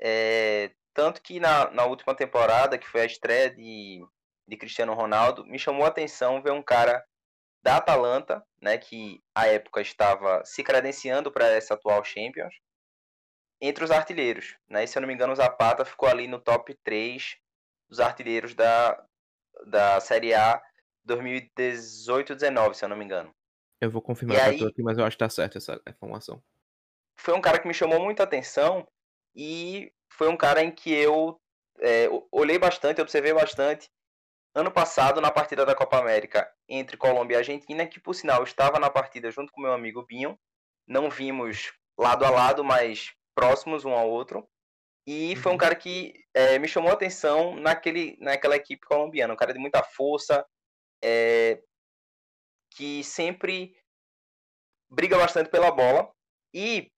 é, 0.01 0.73
tanto 0.93 1.23
que 1.23 1.39
na, 1.39 1.71
na 1.71 1.85
última 1.85 2.13
temporada, 2.13 2.77
que 2.77 2.89
foi 2.89 3.03
a 3.03 3.07
estreia 3.07 3.49
de, 3.49 4.05
de 4.49 4.57
Cristiano 4.57 4.93
Ronaldo, 4.93 5.47
me 5.47 5.61
chamou 5.61 5.85
a 5.85 5.91
atenção 5.91 6.43
ver 6.43 6.51
um 6.51 6.63
cara 6.63 7.05
da 7.63 7.77
Atalanta, 7.77 8.45
né, 8.61 8.77
que 8.77 9.23
à 9.33 9.47
época 9.47 9.81
estava 9.81 10.45
se 10.45 10.65
credenciando 10.65 11.31
para 11.31 11.47
essa 11.47 11.75
atual 11.75 12.03
Champions, 12.03 12.53
entre 13.63 13.85
os 13.85 13.93
artilheiros. 13.93 14.57
Né? 14.69 14.83
E, 14.83 14.89
se 14.89 14.99
eu 14.99 15.01
não 15.01 15.07
me 15.07 15.15
engano, 15.15 15.33
o 15.33 15.37
Zapata 15.37 15.85
ficou 15.85 16.09
ali 16.09 16.27
no 16.27 16.41
top 16.41 16.75
3 16.83 17.39
dos 17.89 18.01
artilheiros 18.01 18.55
da, 18.55 19.07
da 19.67 20.01
Série 20.01 20.35
A 20.35 20.61
2018-19, 21.07 22.75
se 22.75 22.85
eu 22.85 22.89
não 22.89 22.97
me 22.97 23.05
engano. 23.05 23.33
Eu 23.81 23.91
vou 23.91 24.03
confirmar 24.03 24.37
pra 24.37 24.47
aí, 24.47 24.65
aqui, 24.65 24.83
mas 24.83 24.99
eu 24.99 25.05
acho 25.05 25.17
que 25.17 25.25
tá 25.25 25.31
certo 25.31 25.59
essa 25.59 25.81
informação. 25.89 26.43
Foi 27.17 27.35
um 27.35 27.41
cara 27.41 27.59
que 27.59 27.69
me 27.69 27.75
chamou 27.75 28.01
muita 28.01 28.25
atenção 28.25 28.87
e 29.35 29.93
foi 30.11 30.29
um 30.29 30.37
cara 30.37 30.63
em 30.63 30.71
que 30.71 30.93
eu 30.93 31.41
é, 31.81 32.09
olhei 32.31 32.59
bastante, 32.59 33.01
observei 33.01 33.33
bastante 33.33 33.91
ano 34.55 34.71
passado 34.71 35.21
na 35.21 35.31
partida 35.31 35.65
da 35.65 35.75
Copa 35.75 35.99
América 35.99 36.51
entre 36.69 36.97
Colômbia 36.97 37.37
e 37.37 37.39
Argentina, 37.39 37.87
que 37.87 38.01
por 38.01 38.15
sinal 38.15 38.43
estava 38.43 38.79
na 38.79 38.91
partida 38.91 39.31
junto 39.31 39.53
com 39.53 39.63
meu 39.63 39.73
amigo 39.73 40.05
Binho. 40.05 40.39
Não 40.87 41.11
vimos 41.11 41.73
lado 41.99 42.25
a 42.25 42.31
lado, 42.31 42.63
mas 42.63 43.13
próximos 43.35 43.85
um 43.85 43.93
ao 43.93 44.09
outro. 44.09 44.49
E 45.07 45.35
foi 45.37 45.51
um 45.51 45.55
uhum. 45.55 45.59
cara 45.59 45.75
que 45.75 46.15
é, 46.33 46.59
me 46.59 46.69
chamou 46.69 46.91
a 46.91 46.95
atenção 46.95 47.57
naquele, 47.57 48.17
naquela 48.21 48.57
equipe 48.57 48.87
colombiana. 48.87 49.35
Um 49.35 49.37
cara 49.37 49.53
de 49.53 49.59
muita 49.59 49.83
força, 49.83 50.47
é, 51.03 51.61
que 52.71 53.03
sempre 53.03 53.77
briga 54.91 55.19
bastante 55.19 55.51
pela 55.51 55.71
bola. 55.71 56.13
E 56.55 56.91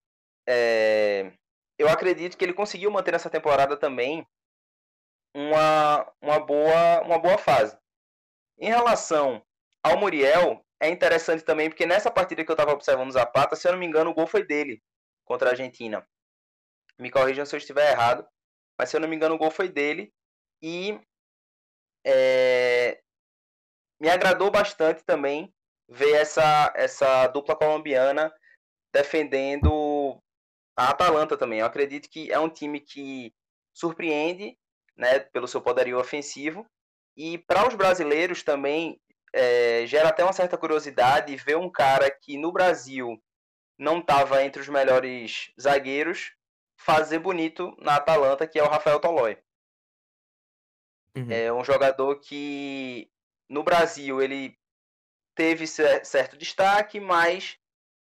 é, 0.47 1.31
eu 1.77 1.89
acredito 1.89 2.37
que 2.37 2.45
ele 2.45 2.53
conseguiu 2.53 2.91
manter 2.91 3.11
nessa 3.11 3.29
temporada 3.29 3.75
também 3.75 4.25
uma, 5.35 6.13
uma, 6.21 6.39
boa, 6.39 7.01
uma 7.01 7.19
boa 7.19 7.37
fase. 7.37 7.77
Em 8.57 8.69
relação 8.69 9.43
ao 9.83 9.97
Muriel, 9.97 10.63
é 10.79 10.89
interessante 10.89 11.43
também 11.43 11.69
porque 11.69 11.85
nessa 11.85 12.11
partida 12.11 12.43
que 12.43 12.51
eu 12.51 12.53
estava 12.53 12.71
observando 12.71 13.09
o 13.09 13.13
Zapata, 13.13 13.55
se 13.55 13.67
eu 13.67 13.73
não 13.73 13.79
me 13.79 13.85
engano, 13.85 14.11
o 14.11 14.13
gol 14.13 14.27
foi 14.27 14.45
dele 14.45 14.81
contra 15.25 15.49
a 15.49 15.51
Argentina. 15.51 16.07
Me 16.99 17.11
corrijam 17.11 17.45
se 17.45 17.55
eu 17.55 17.57
estiver 17.57 17.91
errado, 17.91 18.27
mas 18.77 18.89
se 18.89 18.95
eu 18.95 19.01
não 19.01 19.07
me 19.07 19.15
engano, 19.15 19.35
o 19.35 19.37
gol 19.37 19.51
foi 19.51 19.69
dele. 19.69 20.13
E 20.61 20.99
é, 22.05 23.01
me 23.99 24.09
agradou 24.09 24.51
bastante 24.51 25.03
também 25.03 25.53
ver 25.87 26.13
essa, 26.13 26.73
essa 26.75 27.27
dupla 27.27 27.55
colombiana 27.55 28.33
defendendo 28.93 30.21
a 30.77 30.89
Atalanta 30.89 31.37
também. 31.37 31.59
Eu 31.59 31.65
acredito 31.65 32.09
que 32.09 32.31
é 32.31 32.39
um 32.39 32.49
time 32.49 32.79
que 32.79 33.33
surpreende 33.73 34.57
né, 34.95 35.19
pelo 35.19 35.47
seu 35.47 35.61
poderio 35.61 35.99
ofensivo. 35.99 36.65
E 37.15 37.37
para 37.37 37.67
os 37.67 37.75
brasileiros 37.75 38.43
também 38.43 38.99
é, 39.33 39.85
gera 39.85 40.09
até 40.09 40.23
uma 40.23 40.33
certa 40.33 40.57
curiosidade 40.57 41.35
ver 41.35 41.57
um 41.57 41.69
cara 41.69 42.09
que 42.09 42.37
no 42.37 42.51
Brasil 42.51 43.21
não 43.77 43.99
estava 43.99 44.43
entre 44.43 44.61
os 44.61 44.69
melhores 44.69 45.51
zagueiros 45.59 46.33
fazer 46.77 47.19
bonito 47.19 47.75
na 47.79 47.95
Atalanta, 47.95 48.47
que 48.47 48.59
é 48.59 48.63
o 48.63 48.69
Rafael 48.69 48.99
Tolói. 48.99 49.37
Uhum. 51.15 51.31
É 51.31 51.51
um 51.51 51.63
jogador 51.63 52.19
que 52.19 53.09
no 53.49 53.63
Brasil 53.63 54.21
ele 54.21 54.57
teve 55.33 55.65
certo 55.67 56.37
destaque, 56.37 56.99
mas 56.99 57.57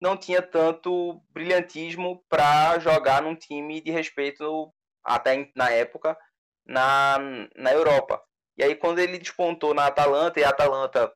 não 0.00 0.16
tinha 0.16 0.42
tanto 0.42 1.23
brilhantismo 1.30 2.25
para 2.28 2.78
jogar 2.78 3.23
num 3.23 3.35
time 3.35 3.80
de 3.80 3.90
respeito 3.90 4.73
até 5.02 5.50
na 5.54 5.71
época 5.71 6.16
na, 6.64 7.18
na 7.56 7.73
Europa. 7.73 8.23
E 8.56 8.62
aí 8.62 8.75
quando 8.75 8.99
ele 8.99 9.18
despontou 9.18 9.75
na 9.75 9.87
Atalanta 9.87 10.40
e 10.40 10.44
a 10.44 10.50
Atalanta 10.50 11.12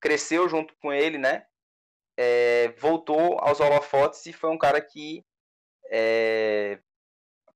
cresceu 0.00 0.48
junto 0.48 0.74
com 0.76 0.92
ele, 0.92 1.18
né? 1.18 1.46
É, 2.16 2.68
voltou 2.78 3.38
aos 3.40 3.60
holofotes 3.60 4.24
e 4.26 4.32
foi 4.32 4.50
um 4.50 4.58
cara 4.58 4.80
que, 4.80 5.24
é, 5.90 6.78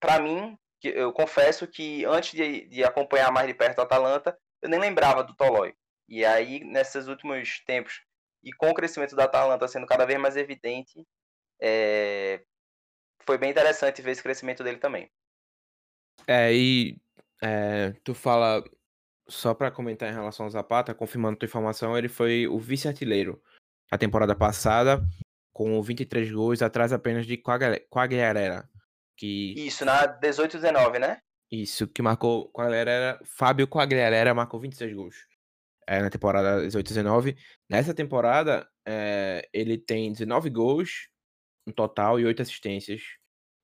para 0.00 0.20
mim, 0.20 0.56
eu 0.82 1.12
confesso 1.12 1.66
que 1.66 2.04
antes 2.04 2.32
de, 2.32 2.66
de, 2.68 2.84
acompanhar 2.84 3.32
mais 3.32 3.46
de 3.46 3.54
perto 3.54 3.80
a 3.80 3.82
Atalanta, 3.82 4.38
eu 4.62 4.68
nem 4.68 4.78
lembrava 4.78 5.24
do 5.24 5.34
Tolói. 5.34 5.74
E 6.08 6.24
aí, 6.24 6.60
nesses 6.64 7.06
últimos 7.06 7.62
tempos, 7.64 8.00
e 8.42 8.52
com 8.52 8.70
o 8.70 8.74
crescimento 8.74 9.16
da 9.16 9.24
Atalanta 9.24 9.66
sendo 9.68 9.86
cada 9.86 10.06
vez 10.06 10.18
mais 10.18 10.36
evidente, 10.36 11.06
é, 11.60 12.42
foi 13.24 13.36
bem 13.36 13.50
interessante 13.50 14.00
ver 14.00 14.12
esse 14.12 14.22
crescimento 14.22 14.62
dele 14.62 14.78
também. 14.78 15.10
É, 16.26 16.52
e 16.52 16.96
é, 17.42 17.92
tu 18.04 18.14
fala, 18.14 18.62
só 19.28 19.54
para 19.54 19.70
comentar 19.70 20.08
em 20.08 20.14
relação 20.14 20.46
ao 20.46 20.50
Zapata, 20.50 20.94
confirmando 20.94 21.38
tua 21.38 21.46
informação, 21.46 21.96
ele 21.96 22.08
foi 22.08 22.46
o 22.46 22.58
vice-artilheiro 22.58 23.42
a 23.90 23.98
temporada 23.98 24.34
passada, 24.34 25.02
com 25.58 25.82
23 25.82 26.30
gols, 26.30 26.62
atrás 26.62 26.92
apenas 26.92 27.26
de 27.26 27.36
Quagliarella. 27.36 28.70
Que... 29.16 29.54
Isso, 29.56 29.84
na 29.84 30.06
18-19, 30.06 31.00
né? 31.00 31.18
Isso, 31.50 31.88
que 31.88 32.00
marcou 32.00 32.48
Quagliarella, 32.52 33.18
Fábio 33.24 33.66
Quagliarella 33.66 34.32
marcou 34.32 34.60
26 34.60 34.94
gols 34.94 35.16
é, 35.84 36.00
na 36.00 36.08
temporada 36.10 36.64
18-19. 36.64 37.36
Nessa 37.68 37.92
temporada, 37.92 38.68
é, 38.86 39.48
ele 39.52 39.76
tem 39.76 40.12
19 40.12 40.48
gols 40.48 41.08
no 41.66 41.72
total 41.72 42.20
e 42.20 42.24
8 42.24 42.40
assistências, 42.40 43.02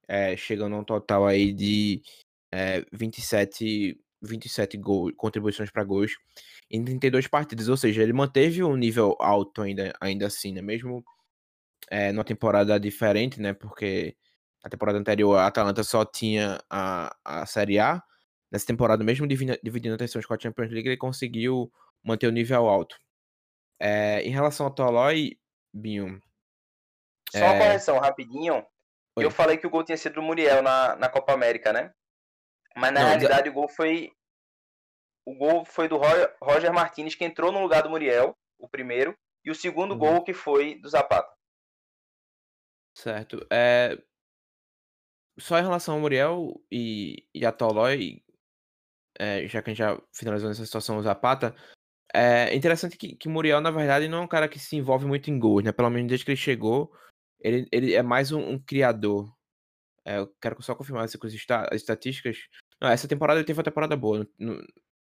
é, 0.08 0.36
chegando 0.36 0.74
a 0.74 0.80
um 0.80 0.84
total 0.84 1.24
aí 1.24 1.52
de 1.52 2.02
é, 2.52 2.84
27, 2.92 3.96
27 4.20 4.76
gol, 4.78 5.12
contribuições 5.14 5.70
para 5.70 5.84
gols 5.84 6.10
em 6.68 6.84
32 6.84 7.28
partidas, 7.28 7.68
ou 7.68 7.76
seja, 7.76 8.02
ele 8.02 8.12
manteve 8.12 8.64
um 8.64 8.74
nível 8.74 9.16
alto 9.20 9.62
ainda, 9.62 9.94
ainda 10.00 10.26
assim, 10.26 10.52
né? 10.52 10.60
Mesmo 10.60 11.04
é, 11.90 12.12
numa 12.12 12.24
temporada 12.24 12.78
diferente, 12.78 13.40
né? 13.40 13.52
Porque 13.52 14.16
na 14.62 14.70
temporada 14.70 14.98
anterior 14.98 15.36
a 15.36 15.46
Atalanta 15.46 15.82
só 15.82 16.04
tinha 16.04 16.58
a, 16.70 17.14
a 17.24 17.46
Série 17.46 17.78
A. 17.78 18.02
Nessa 18.50 18.66
temporada, 18.66 19.02
mesmo 19.02 19.26
dividindo, 19.26 19.58
dividindo 19.62 19.94
atenções 19.94 20.24
com 20.24 20.34
a 20.34 20.38
Champions 20.38 20.70
League, 20.70 20.88
ele 20.88 20.96
conseguiu 20.96 21.70
manter 22.02 22.28
o 22.28 22.32
nível 22.32 22.68
alto. 22.68 22.96
É, 23.80 24.22
em 24.22 24.30
relação 24.30 24.66
ao 24.66 24.74
Tolói, 24.74 25.36
Binho. 25.72 26.20
Só 27.30 27.38
é... 27.38 27.44
uma 27.44 27.58
correção, 27.58 27.98
rapidinho. 27.98 28.64
Oi. 29.16 29.24
Eu 29.24 29.30
falei 29.30 29.56
que 29.56 29.66
o 29.66 29.70
gol 29.70 29.84
tinha 29.84 29.96
sido 29.96 30.14
do 30.14 30.22
Muriel 30.22 30.62
na, 30.62 30.96
na 30.96 31.08
Copa 31.08 31.32
América, 31.32 31.72
né? 31.72 31.92
Mas 32.76 32.92
na 32.92 33.00
Não, 33.00 33.08
realidade 33.08 33.46
já... 33.46 33.50
o 33.50 33.54
gol 33.54 33.68
foi. 33.68 34.10
O 35.26 35.34
gol 35.34 35.64
foi 35.64 35.88
do 35.88 35.98
Roger 36.42 36.72
Martinez, 36.72 37.14
que 37.14 37.24
entrou 37.24 37.50
no 37.50 37.62
lugar 37.62 37.82
do 37.82 37.90
Muriel, 37.90 38.36
o 38.58 38.68
primeiro, 38.68 39.16
e 39.44 39.50
o 39.50 39.54
segundo 39.54 39.92
uhum. 39.92 39.98
gol 39.98 40.24
que 40.24 40.34
foi 40.34 40.74
do 40.76 40.88
Zapata. 40.88 41.32
Certo. 42.94 43.44
É... 43.50 43.98
Só 45.38 45.58
em 45.58 45.62
relação 45.62 45.94
ao 45.94 46.00
Muriel 46.00 46.62
e, 46.70 47.26
e 47.34 47.44
a 47.44 47.50
Tolói, 47.50 48.22
é, 49.18 49.46
já 49.48 49.60
que 49.60 49.70
a 49.70 49.74
gente 49.74 49.78
já 49.78 50.00
finalizou 50.12 50.48
nessa 50.48 50.64
situação 50.64 50.96
o 50.96 51.02
Zapata, 51.02 51.54
é 52.14 52.54
interessante 52.54 52.96
que, 52.96 53.16
que 53.16 53.28
Muriel, 53.28 53.60
na 53.60 53.72
verdade, 53.72 54.06
não 54.06 54.18
é 54.18 54.20
um 54.20 54.28
cara 54.28 54.48
que 54.48 54.58
se 54.60 54.76
envolve 54.76 55.04
muito 55.06 55.30
em 55.30 55.38
gols, 55.38 55.64
né? 55.64 55.72
Pelo 55.72 55.90
menos 55.90 56.08
desde 56.08 56.24
que 56.24 56.30
ele 56.30 56.36
chegou, 56.36 56.92
ele, 57.40 57.66
ele 57.72 57.94
é 57.94 58.02
mais 58.02 58.30
um, 58.30 58.40
um 58.40 58.58
criador. 58.58 59.34
É, 60.04 60.18
eu 60.18 60.28
quero 60.40 60.62
só 60.62 60.74
confirmar 60.74 61.04
essas 61.04 61.20
as 61.24 61.76
estatísticas. 61.80 62.38
Não, 62.80 62.88
essa 62.88 63.08
temporada 63.08 63.40
ele 63.40 63.46
teve 63.46 63.58
uma 63.58 63.64
temporada 63.64 63.96
boa. 63.96 64.18
No, 64.38 64.54
no, 64.54 64.66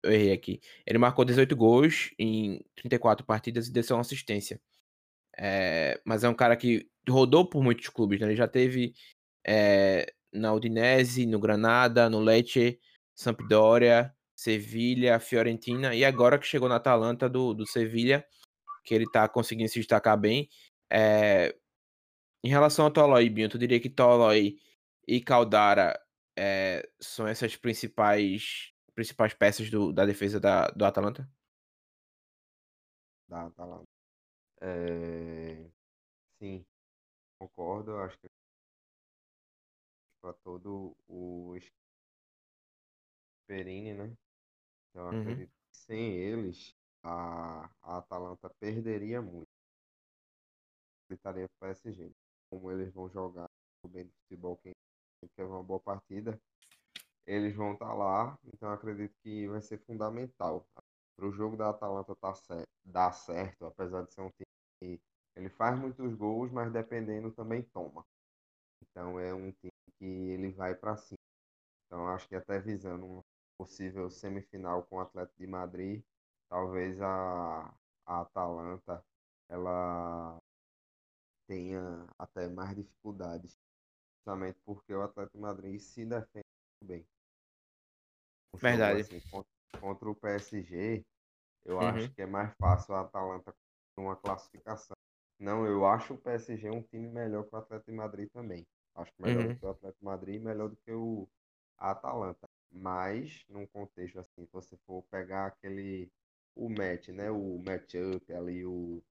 eu 0.02 0.12
errei 0.12 0.32
aqui. 0.32 0.60
Ele 0.86 0.98
marcou 0.98 1.24
18 1.24 1.54
gols 1.56 2.10
em 2.18 2.64
34 2.76 3.24
partidas 3.24 3.68
e 3.68 3.72
deu 3.72 3.84
uma 3.90 4.00
assistência. 4.00 4.60
É, 5.36 6.00
mas 6.04 6.24
é 6.24 6.28
um 6.28 6.34
cara 6.34 6.56
que 6.56 6.90
rodou 7.08 7.48
por 7.48 7.62
muitos 7.62 7.88
clubes, 7.88 8.20
né? 8.20 8.26
Ele 8.26 8.36
já 8.36 8.48
teve 8.48 8.94
é, 9.46 10.12
na 10.32 10.52
Udinese, 10.52 11.26
no 11.26 11.38
Granada, 11.38 12.08
no 12.10 12.20
Lecce, 12.20 12.80
Sampdoria, 13.14 14.14
Sevilha, 14.36 15.18
Fiorentina 15.18 15.94
e 15.94 16.04
agora 16.04 16.38
que 16.38 16.46
chegou 16.46 16.68
na 16.68 16.76
Atalanta 16.76 17.28
do, 17.28 17.52
do 17.54 17.66
Sevilha, 17.66 18.26
que 18.84 18.94
ele 18.94 19.10
tá 19.10 19.28
conseguindo 19.28 19.68
se 19.68 19.80
destacar 19.80 20.18
bem. 20.18 20.48
É... 20.90 21.56
Em 22.44 22.48
relação 22.48 22.84
ao 22.84 22.90
Tolói, 22.90 23.28
Binho, 23.28 23.48
tu 23.48 23.58
diria 23.58 23.80
que 23.80 23.90
Tolói 23.90 24.56
e 25.06 25.20
Caldara 25.20 25.98
é, 26.38 26.88
são 27.00 27.26
essas 27.26 27.56
principais 27.56 28.72
principais 28.94 29.32
peças 29.32 29.70
do, 29.70 29.92
da 29.92 30.04
defesa 30.04 30.40
da, 30.40 30.68
do 30.68 30.84
Atalanta? 30.84 31.28
Da 33.28 33.46
Atalanta. 33.46 33.84
É... 34.60 35.70
Sim, 36.40 36.64
concordo. 37.38 37.96
Acho 37.98 38.18
que 38.18 38.28
para 40.20 40.32
todo 40.44 40.96
o 41.08 41.56
Perini, 43.46 43.94
né? 43.94 44.16
Então, 44.90 45.10
uhum. 45.10 45.20
acredito 45.20 45.50
que 45.50 45.76
sem 45.76 46.14
eles, 46.14 46.74
a, 47.02 47.70
a 47.82 47.98
Atalanta 47.98 48.50
perderia 48.60 49.22
muito. 49.22 49.48
Estaria 51.10 51.48
para 51.48 51.70
o 51.70 51.74
PSG. 51.74 52.10
Como 52.50 52.70
eles 52.70 52.92
vão 52.92 53.08
jogar 53.08 53.48
bem 53.88 54.04
do 54.04 54.12
futebol, 54.22 54.56
quem 54.58 54.72
quer 55.34 55.44
uma 55.44 55.62
boa 55.62 55.80
partida, 55.80 56.38
eles 57.26 57.54
vão 57.54 57.72
estar 57.72 57.88
tá 57.88 57.94
lá. 57.94 58.38
Então, 58.52 58.70
acredito 58.70 59.14
que 59.22 59.46
vai 59.48 59.62
ser 59.62 59.78
fundamental 59.78 60.66
para 61.16 61.26
o 61.26 61.32
jogo 61.32 61.56
da 61.56 61.70
Atalanta 61.70 62.14
tá 62.16 62.34
certo, 62.34 62.68
dar 62.84 63.12
certo, 63.12 63.66
apesar 63.66 64.02
de 64.02 64.12
ser 64.12 64.20
um 64.20 64.30
time 64.30 64.46
que 64.80 65.00
ele 65.38 65.48
faz 65.48 65.78
muitos 65.78 66.14
gols, 66.14 66.50
mas 66.50 66.72
dependendo 66.72 67.30
também 67.30 67.62
toma. 67.62 68.04
Então, 68.82 69.18
é 69.20 69.32
um 69.32 69.52
time 69.52 69.72
que 69.98 70.04
ele 70.04 70.50
vai 70.50 70.74
para 70.74 70.96
cima. 70.96 71.16
Então, 71.86 72.08
acho 72.08 72.28
que 72.28 72.34
até 72.34 72.58
visando 72.58 73.06
uma 73.06 73.24
possível 73.56 74.10
semifinal 74.10 74.82
com 74.84 74.96
o 74.96 75.00
Atlético 75.00 75.38
de 75.38 75.46
Madrid, 75.46 76.02
talvez 76.48 77.00
a, 77.00 77.72
a 78.04 78.20
Atalanta 78.20 79.04
ela 79.48 80.38
tenha 81.46 82.06
até 82.18 82.48
mais 82.48 82.76
dificuldades, 82.76 83.56
justamente 84.16 84.58
porque 84.64 84.92
o 84.92 85.02
Atlético 85.02 85.38
de 85.38 85.42
Madrid 85.42 85.80
se 85.80 86.04
defende 86.04 86.44
muito 86.82 86.88
bem. 86.88 87.06
Um 88.52 88.58
Verdade. 88.58 89.00
Assim, 89.02 89.20
contra, 89.30 89.80
contra, 89.80 90.10
o 90.10 90.14
PSG, 90.14 91.04
Eu 91.64 91.80
Uhum. 91.80 91.88
acho 91.88 92.12
que 92.14 92.22
é 92.22 92.26
mais 92.26 92.52
fácil 92.56 92.94
a 92.94 93.02
Atalanta 93.02 93.54
com 93.94 94.02
uma 94.04 94.16
classificação. 94.16 94.96
Não, 95.38 95.66
eu 95.66 95.84
acho 95.86 96.14
o 96.14 96.18
PSG 96.18 96.70
um 96.70 96.82
time 96.82 97.08
melhor 97.08 97.44
que 97.48 97.54
o 97.54 97.58
Atlético 97.58 97.90
de 97.90 97.96
Madrid 97.96 98.30
também. 98.32 98.66
Acho 98.94 99.12
melhor 99.18 99.46
Uhum. 99.46 99.48
do 99.48 99.54
que 99.58 99.64
o 99.64 99.70
Atlético 99.70 100.00
de 100.00 100.04
Madrid 100.04 100.34
e 100.36 100.44
melhor 100.44 100.68
do 100.68 100.76
que 100.76 100.92
o 100.92 101.28
Atalanta. 101.76 102.48
Mas, 102.70 103.44
num 103.48 103.66
contexto 103.66 104.18
assim, 104.18 104.44
se 104.44 104.52
você 104.52 104.76
for 104.86 105.02
pegar 105.10 105.46
aquele 105.46 106.12
o 106.54 106.68
match, 106.68 107.08
né? 107.08 107.30
O 107.30 107.58
matchup 107.64 108.32
ali, 108.32 108.66
o, 108.66 109.02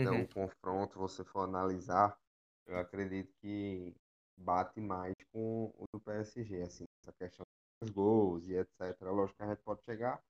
não, 0.00 0.20
Uhum. 0.20 0.24
o 0.24 0.28
confronto, 0.28 0.98
você 0.98 1.24
for 1.24 1.40
analisar, 1.40 2.18
eu 2.66 2.76
acredito 2.78 3.32
que 3.40 3.94
bate 4.36 4.80
mais 4.80 5.14
com 5.32 5.66
o 5.76 5.84
do 5.92 6.00
PSG, 6.00 6.62
assim, 6.62 6.84
essa 7.02 7.12
questão 7.12 7.44
dos 7.80 7.90
gols 7.90 8.48
e 8.48 8.54
etc. 8.54 9.10
Lógico 9.12 9.38
que 9.38 9.42
a 9.44 9.48
gente 9.48 9.62
pode 9.62 9.82
chegar 9.84 10.22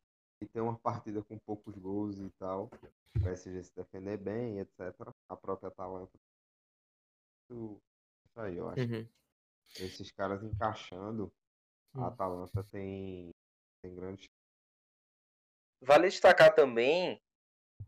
e 0.43 0.47
ter 0.47 0.61
uma 0.61 0.77
partida 0.77 1.23
com 1.23 1.39
poucos 1.39 1.75
gols 1.77 2.19
e 2.19 2.29
tal, 2.39 2.69
o 3.15 3.21
PSG 3.21 3.63
se 3.63 3.75
defender 3.77 4.17
bem, 4.17 4.59
etc. 4.59 4.79
A 5.29 5.37
própria 5.37 5.69
Atalanta. 5.69 6.19
Isso 7.51 7.81
aí, 8.37 8.57
eu 8.57 8.69
acho 8.69 8.83
Uhum. 8.83 9.07
que 9.69 9.83
esses 9.85 10.11
caras 10.11 10.43
encaixando, 10.43 11.33
a 11.95 12.01
Hum. 12.01 12.05
Atalanta 12.07 12.65
tem, 12.65 13.31
tem 13.83 13.95
grandes. 13.95 14.27
Vale 15.81 16.09
destacar 16.09 16.55
também 16.55 17.21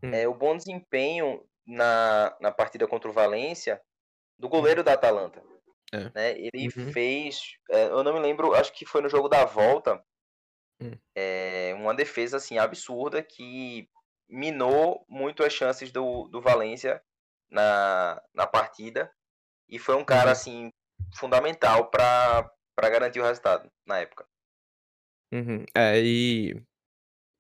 Hum. 0.03 0.13
é, 0.13 0.29
o 0.29 0.35
bom 0.35 0.57
desempenho 0.57 1.47
na, 1.67 2.37
na 2.41 2.53
partida 2.53 2.87
contra 2.87 3.09
o 3.09 3.13
Valência 3.13 3.81
do 4.39 4.49
goleiro 4.49 4.83
da 4.85 4.93
Atalanta. 4.95 5.43
É. 5.93 6.11
Né? 6.11 6.39
Ele 6.39 6.69
Uhum. 6.77 6.93
fez, 6.93 7.57
é, 7.71 7.87
eu 7.87 8.03
não 8.05 8.13
me 8.13 8.21
lembro, 8.21 8.55
acho 8.55 8.73
que 8.73 8.85
foi 8.85 9.01
no 9.01 9.09
jogo 9.09 9.29
da 9.29 9.45
volta, 9.45 10.05
Hum. 10.85 10.99
é, 11.17 11.75
uma 11.75 11.95
defesa 11.95 12.37
assim 12.37 12.59
absurda 12.59 13.23
que 13.23 13.89
minou 14.29 15.05
muito 15.09 15.43
as 15.43 15.53
chances 15.53 15.91
do, 15.91 16.29
do 16.29 16.41
Valência 16.41 17.03
na, 17.51 18.21
na 18.35 18.47
partida 18.47 19.11
e 19.69 19.79
foi 19.79 19.95
um 19.97 20.05
cara 20.05 20.27
Uhum. 20.27 20.33
assim 20.33 20.71
fundamental 21.15 21.91
para 21.91 22.51
garantir 22.83 23.21
o 23.21 23.25
resultado 23.25 23.71
na 23.87 23.99
época. 23.99 24.27
Uhum. 25.33 25.65
É, 25.75 26.01
e 26.01 26.55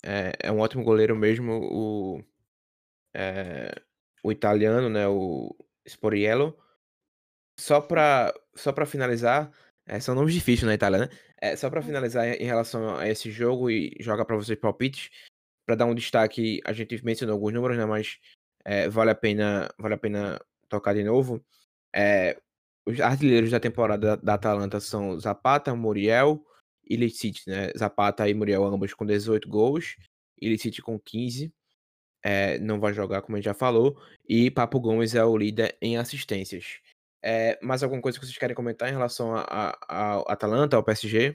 é, 0.04 0.32
é 0.44 0.52
um 0.52 0.60
ótimo 0.60 0.84
goleiro 0.84 1.16
mesmo, 1.16 1.52
o, 1.52 2.24
é, 3.14 3.72
o 4.22 4.32
italiano, 4.32 4.88
né, 4.88 5.06
o 5.06 5.54
Sporiello. 5.86 6.58
Só 7.58 7.80
pra, 7.80 8.34
só 8.56 8.72
pra 8.72 8.84
finalizar, 8.84 9.52
é, 9.86 10.00
são 10.00 10.14
nomes 10.14 10.34
difíceis 10.34 10.66
na 10.66 10.74
Itália, 10.74 10.98
né? 10.98 11.08
É, 11.44 11.54
só 11.56 11.68
pra 11.68 11.82
finalizar 11.82 12.26
em 12.26 12.46
relação 12.46 12.96
a 12.96 13.06
esse 13.06 13.30
jogo 13.30 13.70
e 13.70 13.94
jogar 14.00 14.24
pra 14.24 14.34
vocês 14.34 14.58
palpites, 14.58 15.10
pra 15.66 15.74
dar 15.76 15.84
um 15.84 15.94
destaque, 15.94 16.58
a 16.64 16.72
gente 16.72 17.04
mencionou 17.04 17.34
alguns 17.34 17.52
números, 17.52 17.76
né, 17.76 17.84
mas 17.84 18.18
é, 18.64 18.88
vale 18.88 19.10
a 19.10 19.14
pena, 19.14 19.68
vale 19.78 19.92
a 19.92 19.98
pena 19.98 20.40
tocar 20.70 20.94
de 20.94 21.04
novo. 21.04 21.44
É, 21.94 22.40
os 22.86 22.98
artilheiros 22.98 23.50
da 23.50 23.60
temporada 23.60 24.16
da 24.16 24.34
Atalanta 24.34 24.80
são 24.80 25.20
Zapata, 25.20 25.76
Muriel 25.76 26.42
e 26.82 26.96
Licite, 26.96 27.46
né? 27.46 27.70
Zapata 27.76 28.26
e 28.26 28.32
Muriel 28.32 28.64
ambos 28.64 28.94
com 28.94 29.04
18 29.04 29.46
gols, 29.46 29.96
e 30.40 30.48
Licite 30.48 30.80
com 30.80 30.98
15. 30.98 31.52
É, 32.22 32.58
não 32.58 32.80
vai 32.80 32.94
jogar, 32.94 33.20
como 33.20 33.36
a 33.36 33.38
gente 33.38 33.44
já 33.44 33.54
falou. 33.54 34.00
E 34.26 34.50
Papo 34.50 34.80
Gomes 34.80 35.14
é 35.14 35.22
o 35.22 35.36
líder 35.36 35.76
em 35.82 35.98
assistências. 35.98 36.80
É, 37.26 37.59
mais 37.64 37.83
alguma 37.83 38.02
coisa 38.02 38.19
que 38.19 38.26
vocês 38.26 38.37
querem 38.37 38.54
comentar 38.54 38.87
em 38.87 38.93
relação 38.93 39.35
ao 39.88 40.31
Atalanta, 40.31 40.76
ao 40.76 40.85
PSG? 40.85 41.35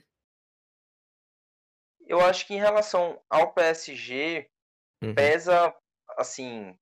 Eu 2.06 2.20
acho 2.20 2.46
que 2.46 2.54
em 2.54 2.58
relação 2.60 3.20
ao 3.28 3.52
PSG, 3.52 4.48
Uhum, 5.02 5.14
pesa 5.14 5.74
assim, 6.16 6.76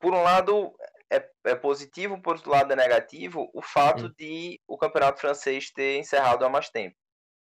por 0.00 0.14
um 0.14 0.22
lado 0.22 0.74
é, 1.12 1.28
é 1.44 1.54
positivo, 1.54 2.20
por 2.22 2.36
outro 2.36 2.50
lado 2.50 2.72
é 2.72 2.76
negativo, 2.76 3.50
o 3.54 3.62
fato 3.62 4.06
Hum. 4.06 4.14
de 4.18 4.60
o 4.66 4.78
campeonato 4.78 5.20
francês 5.20 5.70
ter 5.70 5.98
encerrado 5.98 6.44
há 6.44 6.48
mais 6.48 6.70
tempo, 6.70 6.96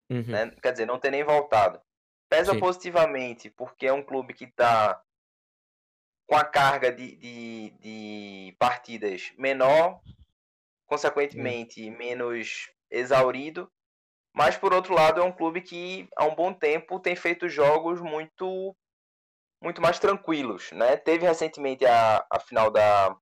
uhum, 0.09 0.23
né? 0.31 0.51
Quer 0.61 0.71
dizer, 0.73 0.85
não 0.85 0.99
ter 0.99 1.11
nem 1.11 1.23
voltado. 1.23 1.81
Pesa 2.29 2.53
Sim. 2.53 2.59
positivamente, 2.59 3.49
porque 3.51 3.87
é 3.87 3.93
um 3.93 4.03
clube 4.03 4.33
que 4.33 4.45
está 4.45 5.01
com 6.27 6.35
a 6.35 6.43
carga 6.43 6.91
de, 6.91 7.15
de, 7.15 7.71
de 7.79 8.55
partidas 8.59 9.31
menor, 9.37 10.01
consequentemente 10.85 11.89
menos 11.89 12.69
exaurido, 12.91 13.71
mas 14.33 14.57
por 14.57 14.73
outro 14.73 14.93
lado 14.93 15.21
é 15.21 15.23
um 15.23 15.31
clube 15.31 15.61
que 15.61 16.07
há 16.15 16.25
um 16.25 16.35
bom 16.35 16.53
tempo 16.53 16.99
tem 16.99 17.15
feito 17.15 17.49
jogos 17.49 18.01
muito 18.01 18.75
muito 19.61 19.81
mais 19.81 19.97
tranquilos, 19.99 20.71
né? 20.71 20.97
Teve 20.97 21.25
recentemente 21.25 21.85
a, 21.85 22.25
a 22.31 22.39
final 22.39 22.69
da 22.69 23.17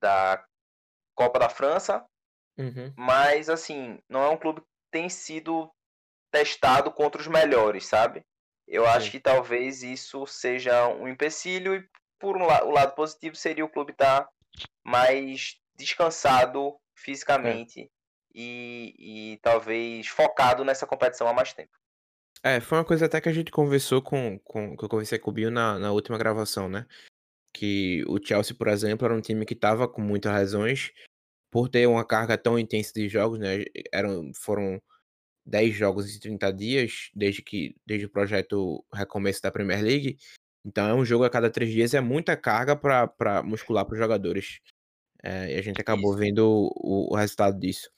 da 0.00 0.44
Copa 1.14 1.38
da 1.40 1.48
França, 1.48 2.06
uhum, 2.56 2.94
mas 2.96 3.50
assim, 3.50 3.98
não 4.08 4.22
é 4.22 4.28
um 4.28 4.36
clube 4.38 4.60
que 4.60 4.66
tem 4.92 5.08
sido 5.08 5.70
testado 6.30 6.92
contra 6.92 7.20
os 7.20 7.26
melhores, 7.26 7.86
sabe? 7.86 8.24
Eu 8.68 8.86
acho 8.86 9.06
Sim. 9.06 9.12
que 9.12 9.20
talvez 9.20 9.82
isso 9.82 10.26
seja 10.26 10.88
um 10.88 11.08
empecilho 11.08 11.74
e 11.74 11.88
por 12.18 12.36
um 12.36 12.44
la 12.44 12.64
o 12.64 12.70
lado 12.70 12.94
positivo 12.94 13.34
seria 13.34 13.64
o 13.64 13.68
clube 13.68 13.92
estar 13.92 14.28
mais 14.84 15.56
descansado 15.74 16.76
fisicamente 16.94 17.90
e, 18.34 18.94
e 18.98 19.38
talvez 19.38 20.06
focado 20.08 20.64
nessa 20.64 20.86
competição 20.86 21.26
há 21.26 21.32
mais 21.32 21.52
tempo. 21.52 21.72
É, 22.42 22.60
foi 22.60 22.78
uma 22.78 22.84
coisa 22.84 23.06
até 23.06 23.20
que 23.20 23.28
a 23.28 23.32
gente 23.32 23.50
conversou 23.50 24.02
com, 24.02 24.38
com 24.40 24.76
que 24.76 24.84
eu 24.84 24.88
conversei 24.88 25.18
com 25.18 25.30
o 25.30 25.34
Bill 25.34 25.50
na, 25.50 25.78
na 25.78 25.90
última 25.90 26.18
gravação, 26.18 26.68
né? 26.68 26.86
Que 27.52 28.04
o 28.06 28.18
Chelsea, 28.22 28.54
por 28.56 28.68
exemplo, 28.68 29.06
era 29.06 29.14
um 29.14 29.20
time 29.20 29.44
que 29.44 29.54
tava 29.54 29.88
com 29.88 30.00
muitas 30.00 30.32
lesões 30.32 30.92
por 31.50 31.68
ter 31.68 31.88
uma 31.88 32.04
carga 32.04 32.36
tão 32.36 32.58
intensa 32.58 32.92
de 32.92 33.08
jogos, 33.08 33.38
né? 33.38 33.64
Eram, 33.92 34.30
foram 34.34 34.80
10 35.48 35.74
jogos 35.74 36.14
em 36.14 36.20
30 36.20 36.52
dias, 36.52 37.10
desde 37.14 37.42
que 37.42 37.74
desde 37.86 38.06
o 38.06 38.10
projeto 38.10 38.84
recomeço 38.92 39.40
da 39.42 39.50
Premier 39.50 39.82
League. 39.82 40.18
Então 40.64 40.86
é 40.86 40.94
um 40.94 41.04
jogo 41.04 41.24
a 41.24 41.30
cada 41.30 41.50
três 41.50 41.70
dias, 41.72 41.94
é 41.94 42.00
muita 42.00 42.36
carga 42.36 42.76
para 42.76 43.42
muscular 43.42 43.86
para 43.86 43.94
os 43.94 43.98
jogadores. 43.98 44.60
É, 45.22 45.54
e 45.54 45.58
a 45.58 45.62
gente 45.62 45.80
acabou 45.80 46.10
Isso. 46.10 46.18
vendo 46.18 46.70
o, 46.76 47.12
o 47.12 47.16
resultado 47.16 47.58
disso. 47.58 47.90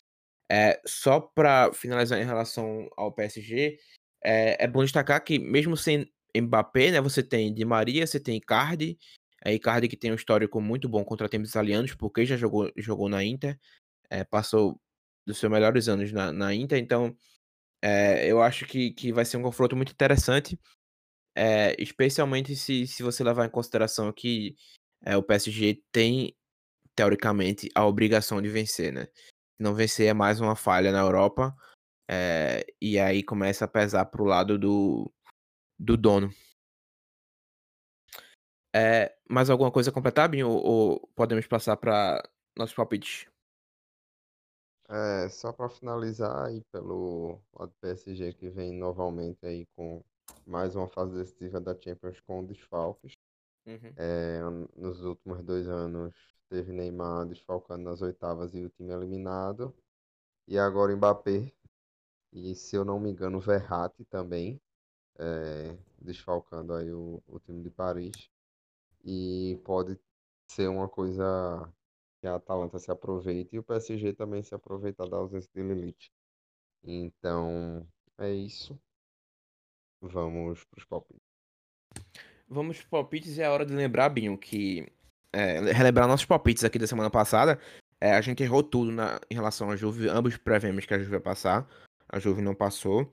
É, 0.51 0.81
só 0.87 1.21
para 1.21 1.73
finalizar 1.73 2.21
em 2.21 2.25
relação 2.25 2.89
ao 2.97 3.13
PSG, 3.13 3.79
é, 4.25 4.65
é 4.65 4.69
bom 4.69 4.83
destacar 4.83 5.23
que 5.23 5.39
mesmo 5.39 5.77
sem 5.77 6.11
Mbappé, 6.37 6.93
né, 6.93 7.01
você 7.01 7.23
tem 7.23 7.53
Di 7.53 7.65
Maria, 7.65 8.07
você 8.07 8.21
tem 8.21 8.37
Icardi, 8.37 8.97
é 9.45 9.53
Icardi 9.53 9.89
que 9.89 9.97
tem 9.97 10.13
um 10.13 10.17
histórico 10.17 10.61
muito 10.61 10.89
bom 10.89 11.05
contra 11.05 11.29
times 11.29 11.51
italianos, 11.51 11.95
porque 11.95 12.25
já 12.25 12.37
jogou, 12.37 12.71
jogou 12.77 13.09
na 13.09 13.25
Inter, 13.25 13.59
é, 14.09 14.23
passou 14.23 14.81
dos 15.27 15.39
seus 15.39 15.51
melhores 15.51 15.89
anos 15.89 16.13
na, 16.13 16.33
na 16.33 16.55
Inter, 16.55 16.79
então 16.79 17.17
é, 17.83 18.27
eu 18.31 18.43
acho 18.43 18.67
que, 18.67 18.93
que 18.93 19.13
vai 19.13 19.25
ser 19.25 19.37
um 19.37 19.43
confronto 19.43 19.77
muito 19.77 19.93
interessante, 19.93 20.59
é, 21.35 21.75
especialmente 21.81 22.55
se, 22.57 22.87
se 22.87 23.03
você 23.03 23.25
levar 23.25 23.47
em 23.47 23.51
consideração 23.51 24.13
que 24.13 24.57
é, 25.03 25.17
o 25.17 25.23
PSG 25.23 25.83
tem, 25.93 26.37
teoricamente, 26.95 27.69
a 27.75 27.87
obrigação 27.87 28.43
de 28.43 28.49
vencer, 28.49 28.93
né? 28.93 29.09
Não 29.59 29.75
vencer 29.75 30.09
é 30.09 30.15
mais 30.15 30.41
uma 30.41 30.57
falha 30.57 30.93
na 30.93 31.01
Europa, 31.01 31.55
é, 32.11 32.67
e 32.81 32.99
aí 32.99 33.23
começa 33.23 33.65
a 33.65 33.69
pesar 33.69 34.07
pro 34.07 34.25
lado 34.25 34.59
do, 34.59 35.13
do 35.79 35.97
dono. 35.97 36.31
É, 38.75 39.15
mais 39.29 39.51
alguma 39.51 39.71
coisa 39.71 39.91
a 39.91 39.93
completar, 39.93 40.29
Binho? 40.29 40.49
Ou, 40.49 40.65
ou 40.65 41.11
podemos 41.15 41.47
passar 41.47 41.77
para 41.77 42.23
nossos 42.57 42.75
palpites? 42.75 43.30
É, 44.91 45.29
só 45.29 45.53
para 45.53 45.69
finalizar 45.69 46.47
aí 46.47 46.63
pelo 46.73 47.41
lado 47.55 47.71
do 47.71 47.77
PSG 47.81 48.33
que 48.35 48.49
vem 48.51 48.73
novamente 48.73 49.47
aí 49.47 49.65
com 49.77 50.03
mais 50.45 50.75
uma 50.75 50.89
fase 50.89 51.15
decisiva 51.15 51.61
da 51.61 51.75
Champions 51.81 52.21
com 52.21 52.45
desfalques. 52.45 53.17
Uhum. 53.67 53.93
É, 53.97 54.41
nos 54.77 55.03
últimos 55.05 55.43
dois 55.45 55.69
anos 55.69 56.15
teve 56.49 56.73
Neymar 56.73 57.27
desfalcando 57.27 57.85
nas 57.85 58.03
oitavas 58.03 58.55
e 58.55 58.65
o 58.65 58.71
time 58.71 58.93
eliminado. 58.93 59.73
E 60.49 60.59
agora 60.59 60.97
Mbappé. 60.97 61.53
E 62.33 62.55
se 62.57 62.77
eu 62.77 62.85
não 62.85 63.01
me 63.01 63.11
engano, 63.11 63.41
Verratti 63.41 64.05
também. 64.07 64.61
é, 65.19 65.77
desfalcando 66.01 66.75
aí 66.75 66.93
o, 66.93 67.23
o 67.29 67.39
time 67.41 67.63
de 67.63 67.71
Paris. 67.71 68.31
E 69.05 69.61
pode 69.65 69.99
ser 70.49 70.69
uma 70.69 70.89
coisa 70.89 71.73
que 72.21 72.27
a 72.27 72.37
Atalanta 72.37 72.79
se 72.79 72.91
aproveite 72.91 73.57
e 73.57 73.59
o 73.59 73.63
PSG 73.63 74.13
também 74.13 74.43
se 74.43 74.55
aproveitar 74.55 75.09
da 75.09 75.17
ausência 75.17 75.51
de 75.55 75.63
Lilith. 75.63 76.11
Então, 76.85 77.87
é 78.19 78.31
isso. 78.31 78.79
Vamos 80.01 80.65
para 80.65 80.79
os 80.79 80.85
palpites. 80.85 81.23
Vamos 82.49 82.79
pros 82.79 82.89
palpites 82.89 83.37
e 83.37 83.43
é 83.43 83.49
hora 83.49 83.65
de 83.65 83.75
lembrar, 83.75 84.09
Binho, 84.09 84.37
que. 84.37 84.87
É, 85.33 85.61
relembrar 85.73 86.09
nossos 86.09 86.27
palpites 86.27 86.65
aqui 86.65 86.79
da 86.79 86.87
semana 86.87 87.11
passada. 87.11 87.61
É, 88.01 88.13
a 88.13 88.21
gente 88.21 88.43
errou 88.43 88.63
tudo 88.63 88.91
na, 88.91 89.21
em 89.31 89.35
relação 89.35 89.71
à 89.71 89.77
Juve. 89.77 90.09
Ambos 90.09 90.37
prevemos 90.37 90.85
que 90.85 90.93
a 90.93 90.99
Juve 90.99 91.13
ia 91.13 91.21
passar. 91.21 91.69
A 92.09 92.19
Juve 92.19 92.43
não 92.43 92.55
passou. 92.55 93.13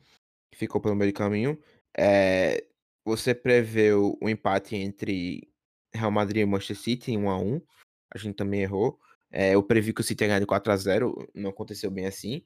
Ficou 0.56 0.82
pelo 0.82 0.96
meio 0.96 1.12
do 1.12 1.15
caminho. 1.15 1.62
É, 1.96 2.65
você 3.06 3.36
preveu 3.36 4.17
o 4.22 4.28
empate 4.28 4.76
entre 4.76 5.48
Real 5.93 6.12
Madrid 6.12 6.41
e 6.41 6.46
Manchester 6.46 6.78
City 6.78 7.12
em 7.12 7.17
1 7.17 7.30
a 7.30 7.38
1 7.38 7.62
A 8.13 8.17
gente 8.17 8.36
também 8.36 8.62
errou. 8.62 9.00
É, 9.32 9.56
eu 9.56 9.63
previ 9.63 9.93
que 9.93 10.02
o 10.02 10.04
City 10.04 10.24
ia 10.24 10.28
ganhar 10.28 10.39
de 10.39 10.46
4 10.46 10.72
a 10.72 10.78
0 10.78 11.30
não 11.36 11.50
aconteceu 11.50 11.91
bem 11.91 12.06
assim. 12.06 12.43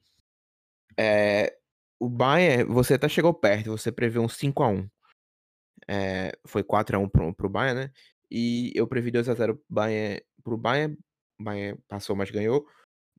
É, 0.96 1.56
o 2.00 2.08
Bayern, 2.08 2.64
você 2.64 2.94
até 2.94 3.08
chegou 3.08 3.32
perto, 3.32 3.70
você 3.70 3.92
previu 3.92 4.22
um 4.22 4.28
5 4.28 4.62
a 4.62 4.68
1 4.68 4.90
é, 5.88 6.32
Foi 6.46 6.62
4 6.62 6.96
a 6.96 7.00
1 7.00 7.08
pro, 7.08 7.34
pro 7.34 7.48
Bayern, 7.48 7.82
né? 7.84 7.92
E 8.30 8.72
eu 8.74 8.86
previ 8.86 9.10
2 9.10 9.28
a 9.28 9.34
0 9.34 9.62
Bayern, 9.68 10.22
pro 10.42 10.56
Bayern. 10.56 10.96
O 11.38 11.44
Bayern 11.44 11.78
passou, 11.88 12.16
mas 12.16 12.30
ganhou 12.30 12.66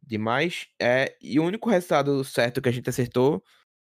demais. 0.01 0.67
É, 0.81 1.15
e 1.21 1.39
o 1.39 1.43
único 1.45 1.69
resultado 1.69 2.23
certo 2.23 2.61
que 2.61 2.69
a 2.69 2.71
gente 2.71 2.89
acertou 2.89 3.43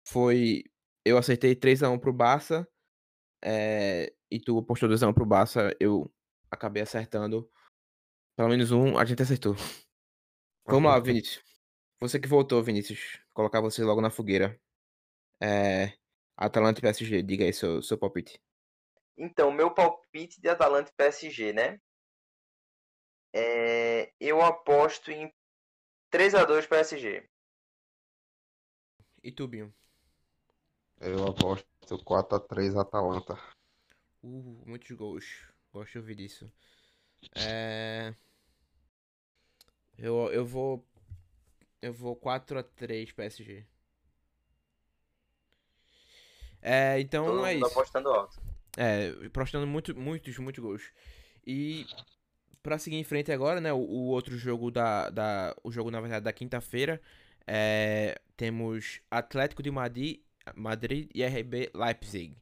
foi. 0.06 0.64
Eu 1.04 1.18
acertei 1.18 1.54
3x1 1.54 1.98
pro 1.98 2.12
Barça. 2.12 2.66
É, 3.44 4.12
e 4.30 4.40
tu 4.40 4.62
postou 4.62 4.88
2x1 4.88 5.14
pro 5.14 5.26
Barça. 5.26 5.74
Eu 5.80 6.10
acabei 6.50 6.82
acertando. 6.82 7.48
Pelo 8.38 8.50
menos 8.50 8.70
um, 8.70 8.96
a 8.96 9.04
gente 9.04 9.20
acertou. 9.20 9.56
Vamos 10.64 10.88
lá, 10.88 11.00
Vinícius. 11.00 11.44
Você 11.98 12.20
que 12.20 12.28
voltou, 12.28 12.62
Vinícius. 12.62 13.18
Vou 13.26 13.34
colocar 13.34 13.60
você 13.60 13.82
logo 13.82 14.00
na 14.00 14.10
fogueira. 14.10 14.56
É, 15.42 15.98
Atalanta 16.36 16.78
e 16.78 16.82
PSG, 16.82 17.20
diga 17.20 17.44
aí 17.44 17.52
seu, 17.52 17.82
seu 17.82 17.98
palpite. 17.98 18.40
Então, 19.16 19.50
meu 19.50 19.74
palpite 19.74 20.40
de 20.40 20.48
Atalanta 20.48 20.88
e 20.88 20.94
PSG, 20.94 21.52
né? 21.52 21.80
É, 23.34 24.12
eu 24.20 24.40
aposto 24.40 25.10
em 25.10 25.34
3x2 26.12 26.68
PSG. 26.68 27.28
E 29.20 29.32
tu, 29.32 29.48
Binho? 29.48 29.74
Eu 31.00 31.26
aposto 31.26 31.66
4x3 32.04 32.80
Atalanta. 32.80 33.34
Uh, 34.22 34.62
muitos 34.64 34.92
gols. 34.92 35.24
Gosto 35.72 35.90
de 35.90 35.98
ouvir 35.98 36.14
disso. 36.14 36.48
É... 37.34 38.14
Eu, 39.98 40.30
eu 40.32 40.46
vou. 40.46 40.86
Eu 41.82 41.92
vou 41.92 42.16
4x3 42.16 43.12
PSG. 43.14 43.64
É, 46.60 46.98
então 47.00 47.26
Todo 47.26 47.46
é 47.46 47.54
mundo 47.54 47.66
isso. 47.66 47.78
apostando 47.78 48.08
alto. 48.08 48.40
É, 48.76 49.26
apostando 49.26 49.66
muito, 49.66 49.96
muitos, 49.96 50.36
muitos 50.38 50.62
gols. 50.62 50.92
E 51.46 51.86
pra 52.62 52.78
seguir 52.78 52.96
em 52.96 53.04
frente 53.04 53.32
agora, 53.32 53.60
né? 53.60 53.72
O, 53.72 53.78
o 53.78 54.06
outro 54.08 54.36
jogo 54.36 54.70
da, 54.70 55.10
da. 55.10 55.54
O 55.62 55.70
jogo, 55.70 55.90
na 55.90 56.00
verdade, 56.00 56.24
da 56.24 56.32
quinta-feira. 56.32 57.00
É, 57.46 58.20
temos 58.36 59.00
Atlético 59.10 59.62
de 59.62 59.70
Madrid, 59.70 60.20
Madrid 60.54 61.10
e 61.14 61.24
RB 61.24 61.70
Leipzig. 61.74 62.36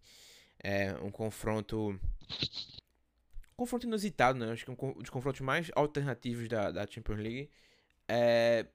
É 0.62 0.95
um 1.03 1.11
confronto. 1.11 1.99
Confronto 3.57 3.87
inusitado, 3.87 4.38
né? 4.38 4.53
Acho 4.53 4.64
que 4.64 4.71
é 4.71 4.75
um 4.75 4.92
dos 4.95 5.11
confrontos 5.11 5.40
mais 5.40 5.71
alternativos 5.75 6.49
da, 6.49 6.71
da 6.71 6.87
Champions 6.87 7.19
League. 7.19 7.51
É, 8.09 8.66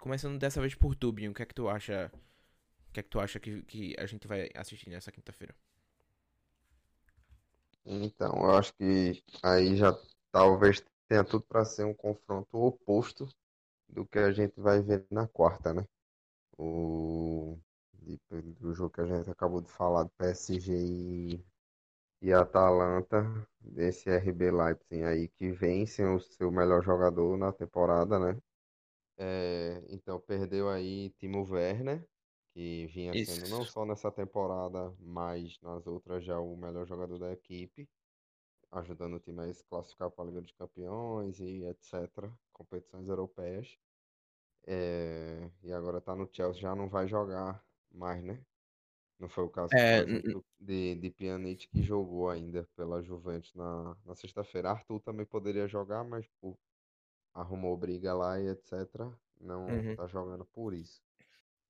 começando 0.00 0.38
dessa 0.38 0.60
vez 0.60 0.74
por 0.74 0.94
tu, 0.94 1.12
Binho. 1.12 1.30
O 1.30 1.34
que 1.34 1.42
é 1.42 1.46
que 1.46 1.54
tu 1.54 1.68
acha? 1.68 2.12
O 2.90 2.92
que 2.92 3.00
é 3.00 3.02
que 3.02 3.08
tu 3.08 3.20
acha 3.20 3.40
que, 3.40 3.62
que 3.62 3.94
a 3.98 4.06
gente 4.06 4.26
vai 4.26 4.48
assistir 4.54 4.90
nessa 4.90 5.10
quinta-feira? 5.10 5.54
Então, 7.84 8.34
eu 8.36 8.50
acho 8.56 8.74
que 8.74 9.22
aí 9.42 9.76
já 9.76 9.98
talvez 10.30 10.84
tenha 11.08 11.24
tudo 11.24 11.44
para 11.44 11.64
ser 11.64 11.84
um 11.84 11.94
confronto 11.94 12.48
oposto 12.58 13.26
do 13.88 14.06
que 14.06 14.18
a 14.18 14.30
gente 14.30 14.60
vai 14.60 14.82
ver 14.82 15.06
na 15.10 15.26
quarta, 15.26 15.72
né? 15.72 15.86
O 16.58 17.58
do 18.60 18.74
jogo 18.74 18.90
que 18.90 19.00
a 19.00 19.06
gente 19.06 19.30
acabou 19.30 19.60
de 19.60 19.70
falar 19.70 20.04
do 20.04 20.10
PSG 20.10 20.72
e, 20.72 21.44
e 22.20 22.32
Atalanta, 22.32 23.24
desse 23.60 24.10
RB 24.10 24.50
Leipzig 24.50 25.04
aí 25.04 25.28
que 25.28 25.52
vence 25.52 26.04
o 26.04 26.18
seu 26.18 26.50
melhor 26.50 26.82
jogador 26.82 27.36
na 27.36 27.52
temporada, 27.52 28.18
né? 28.18 28.40
É, 29.16 29.82
então 29.88 30.20
perdeu 30.20 30.68
aí 30.68 31.10
Timo 31.18 31.44
Werner, 31.48 32.06
que 32.52 32.86
vinha 32.86 33.14
Isso. 33.14 33.34
sendo 33.34 33.50
não 33.50 33.64
só 33.64 33.84
nessa 33.84 34.10
temporada, 34.10 34.94
mas 35.00 35.58
nas 35.60 35.86
outras 35.86 36.24
já 36.24 36.38
o 36.38 36.56
melhor 36.56 36.86
jogador 36.86 37.18
da 37.18 37.32
equipe, 37.32 37.88
ajudando 38.70 39.14
o 39.14 39.20
time 39.20 39.42
a 39.42 39.52
se 39.52 39.64
classificar 39.64 40.10
para 40.10 40.24
a 40.24 40.26
Liga 40.28 40.40
dos 40.40 40.52
Campeões 40.52 41.40
e 41.40 41.64
etc, 41.64 42.30
competições 42.52 43.08
europeias. 43.08 43.76
É, 44.66 45.50
e 45.62 45.72
agora 45.72 46.00
tá 46.00 46.14
no 46.14 46.28
Chelsea, 46.32 46.60
já 46.60 46.74
não 46.74 46.88
vai 46.88 47.08
jogar 47.08 47.64
mais, 47.90 48.22
né? 48.22 48.40
Não 49.18 49.28
foi 49.28 49.44
o 49.44 49.50
caso, 49.50 49.72
É, 49.72 49.80
por 49.80 49.98
exemplo, 49.98 50.44
de, 50.58 50.94
de 50.96 51.10
Pjanic 51.10 51.68
que 51.68 51.82
jogou 51.82 52.28
ainda 52.30 52.68
pela 52.76 53.02
Juventus 53.02 53.54
na, 53.54 53.96
na 54.04 54.14
sexta-feira. 54.14 54.70
Arthur 54.70 55.00
também 55.00 55.26
poderia 55.26 55.66
jogar, 55.68 56.04
mas 56.04 56.28
pô, 56.40 56.58
arrumou 57.34 57.76
briga 57.76 58.14
lá 58.14 58.40
e 58.40 58.48
etc. 58.48 59.18
Não 59.40 59.86
Uhum. 59.86 59.96
tá 59.96 60.06
jogando 60.08 60.46
por 60.46 60.74
isso. 60.74 61.02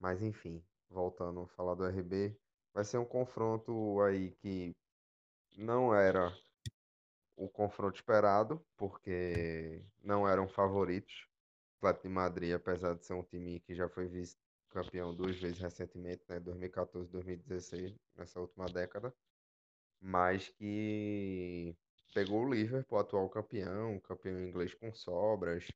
Mas 0.00 0.22
enfim, 0.22 0.64
voltando 0.90 1.42
a 1.42 1.48
falar 1.48 1.74
do 1.76 1.86
RB, 1.86 2.40
vai 2.74 2.84
ser 2.84 2.98
um 2.98 3.06
confronto 3.06 4.00
aí 4.02 4.32
que 4.32 4.76
não 5.56 5.94
era 5.94 6.38
o 7.36 7.48
confronto 7.48 7.96
esperado, 7.96 8.66
porque 8.76 9.84
não 10.02 10.28
eram 10.28 10.48
favoritos. 10.48 11.26
O 11.82 11.86
Atlético 11.86 12.08
de 12.08 12.14
Madrid, 12.14 12.54
apesar 12.54 12.94
de 12.96 13.04
ser 13.06 13.14
um 13.14 13.22
time 13.24 13.60
que 13.60 13.74
já 13.74 13.88
foi 13.88 14.08
vice-campeão 14.68 15.14
duas 15.14 15.36
vezes 15.36 15.58
recentemente, 15.58 16.22
né, 16.28 16.38
2014 16.38 17.08
e 17.08 17.12
2016, 17.12 17.94
nessa 18.14 18.40
última 18.40 18.66
década, 18.66 19.12
mas 20.00 20.48
que 20.50 21.74
pegou 22.14 22.44
o 22.44 22.52
Liverpool, 22.52 22.98
atual 22.98 23.28
campeão, 23.28 23.98
campeão 24.00 24.40
inglês 24.40 24.74
com 24.74 24.92
sobras, 24.92 25.66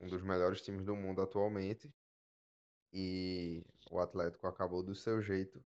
um 0.00 0.06
dos 0.06 0.22
melhores 0.22 0.60
times 0.60 0.84
do 0.84 0.94
mundo 0.94 1.22
atualmente, 1.22 1.90
e 2.92 3.64
o 3.90 3.98
Atlético 3.98 4.46
acabou 4.46 4.82
do 4.82 4.94
seu 4.94 5.20
jeito 5.20 5.62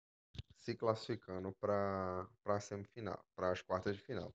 se 0.56 0.74
classificando 0.74 1.52
para 1.60 2.28
a 2.44 2.60
semifinal, 2.60 3.24
para 3.34 3.50
as 3.50 3.62
quartas 3.62 3.96
de 3.96 4.02
final. 4.02 4.34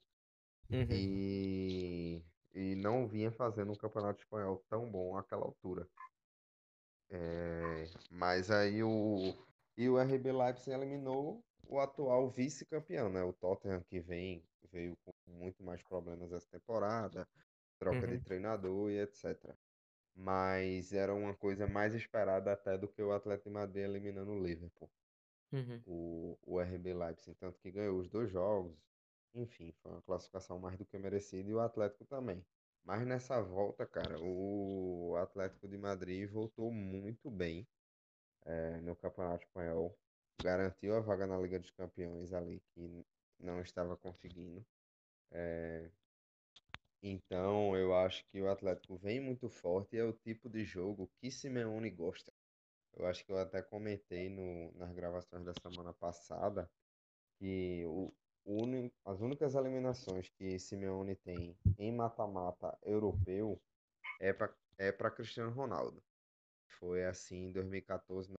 Uhum. 0.70 0.88
E, 0.90 2.24
e 2.54 2.76
não 2.76 3.08
vinha 3.08 3.32
fazendo 3.32 3.72
um 3.72 3.76
campeonato 3.76 4.22
espanhol 4.22 4.64
tão 4.68 4.90
bom 4.90 5.16
àquela 5.16 5.44
altura. 5.44 5.88
É, 7.14 7.92
mas 8.10 8.50
aí 8.52 8.84
o. 8.84 9.38
E 9.78 9.90
o 9.90 10.00
RB 10.00 10.32
Leipzig 10.32 10.72
eliminou 10.76 11.46
o 11.68 11.80
atual 11.80 12.30
vice-campeão, 12.30 13.10
né? 13.10 13.24
O 13.24 13.34
Tottenham 13.34 13.84
que 13.84 14.00
vem, 14.00 14.48
veio 14.72 14.98
com 14.98 15.14
muito 15.28 15.64
mais 15.64 15.84
problemas 15.84 16.32
essa 16.32 16.50
temporada, 16.50 17.28
troca 17.80 18.08
de 18.08 18.18
Uhum. 18.18 18.20
treinador 18.20 18.92
e 18.92 19.00
etc. 19.00 19.58
Mas 20.16 20.94
era 20.94 21.14
uma 21.16 21.36
coisa 21.36 21.68
mais 21.68 21.96
esperada 21.96 22.54
até 22.54 22.78
do 22.78 22.88
que 22.92 23.02
o 23.04 23.14
Atlético 23.14 23.50
de 23.50 23.56
Madrid 23.56 23.86
eliminando 23.86 24.32
o 24.32 24.44
Liverpool 24.44 24.92
Uhum. 25.52 25.86
o, 25.86 26.38
o 26.42 26.62
RB 26.62 26.94
Leipzig, 26.94 27.36
tanto 27.38 27.60
que 27.60 27.72
ganhou 27.72 28.00
os 28.00 28.10
dois 28.10 28.30
jogos. 28.32 28.78
Enfim, 29.36 29.72
foi 29.74 29.92
uma 29.94 30.02
classificação 30.04 30.60
mais 30.60 30.78
do 30.78 30.86
que 30.86 30.98
merecida 31.00 31.50
e 31.50 31.54
o 31.54 31.60
Atlético 31.62 32.06
também. 32.06 32.46
Mas 32.84 33.06
nessa 33.06 33.42
volta, 33.42 33.86
cara, 33.86 34.18
o 34.22 35.16
Atlético 35.18 35.68
de 35.68 35.78
Madrid 35.78 36.30
voltou 36.30 36.72
muito 36.72 37.30
bem 37.32 37.68
eh, 38.46 38.82
no 38.82 38.96
Campeonato 38.96 39.46
Espanhol. 39.46 39.98
Garantiu 40.40 40.96
a 40.96 41.00
vaga 41.02 41.28
na 41.28 41.38
Liga 41.38 41.60
dos 41.60 41.72
Campeões 41.72 42.34
ali, 42.34 42.62
que 42.76 43.06
não 43.40 43.62
estava 43.62 43.98
conseguindo. 43.98 44.66
Eh, 45.32 45.92
então, 47.04 47.76
eu 47.76 47.94
acho 47.96 48.26
que 48.32 48.42
o 48.42 48.50
Atlético 48.50 48.98
vem 48.98 49.20
muito 49.20 49.50
forte 49.50 49.96
e 49.96 50.00
é 50.00 50.04
o 50.04 50.14
tipo 50.14 50.50
de 50.50 50.64
jogo 50.64 51.12
que 51.20 51.30
Simeone 51.30 51.90
gosta. 51.92 52.32
Eu 52.94 53.06
acho 53.08 53.26
que 53.26 53.32
eu 53.32 53.40
até 53.40 53.62
comentei 53.64 54.30
no, 54.30 54.72
nas 54.74 54.94
gravações 54.94 55.46
da 55.46 55.54
semana 55.56 55.94
passada 55.94 56.70
que 57.40 57.84
o, 57.88 58.14
as 59.06 59.22
únicas 59.22 59.56
eliminações 59.56 60.30
que 60.30 60.60
Simeone 60.60 61.16
tem 61.16 61.58
em 61.78 61.96
mata-mata 61.96 62.78
europeu 62.84 63.62
é 64.20 64.34
para 64.34 64.58
é 64.78 64.92
Cristiano 65.12 65.52
Ronaldo. 65.52 66.04
Foi 66.80 67.06
assim 67.06 67.38
em 67.46 67.52
2014, 67.54 68.34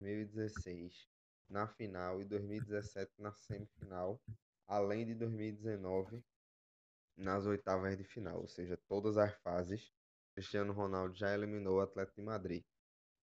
2016 0.00 1.08
na 1.48 1.66
final 1.66 2.20
e 2.20 2.24
2017 2.24 3.12
na 3.18 3.32
semifinal, 3.32 4.20
além 4.66 5.06
de 5.06 5.14
2019 5.14 6.22
nas 7.16 7.46
oitavas 7.46 7.96
de 7.96 8.04
final, 8.04 8.40
ou 8.40 8.48
seja, 8.48 8.76
todas 8.88 9.16
as 9.16 9.34
fases. 9.34 9.92
Cristiano 10.34 10.72
Ronaldo 10.72 11.14
já 11.14 11.32
eliminou 11.34 11.78
o 11.78 11.80
Atlético 11.80 12.20
de 12.20 12.26
Madrid 12.26 12.64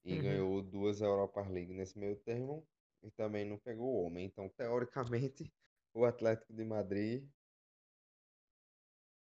e 0.03 0.15
Uhum. 0.15 0.23
ganhou 0.23 0.61
duas 0.63 1.01
Europa 1.01 1.41
League 1.47 1.73
nesse 1.73 1.97
meio 1.99 2.19
termo 2.23 2.67
e 3.03 3.11
também 3.11 3.45
não 3.45 3.59
pegou 3.59 3.87
o 3.95 4.05
homem. 4.05 4.25
Então, 4.25 4.49
teoricamente, 4.49 5.53
o 5.93 6.05
Atlético 6.05 6.53
de 6.53 6.63
Madrid 6.65 7.29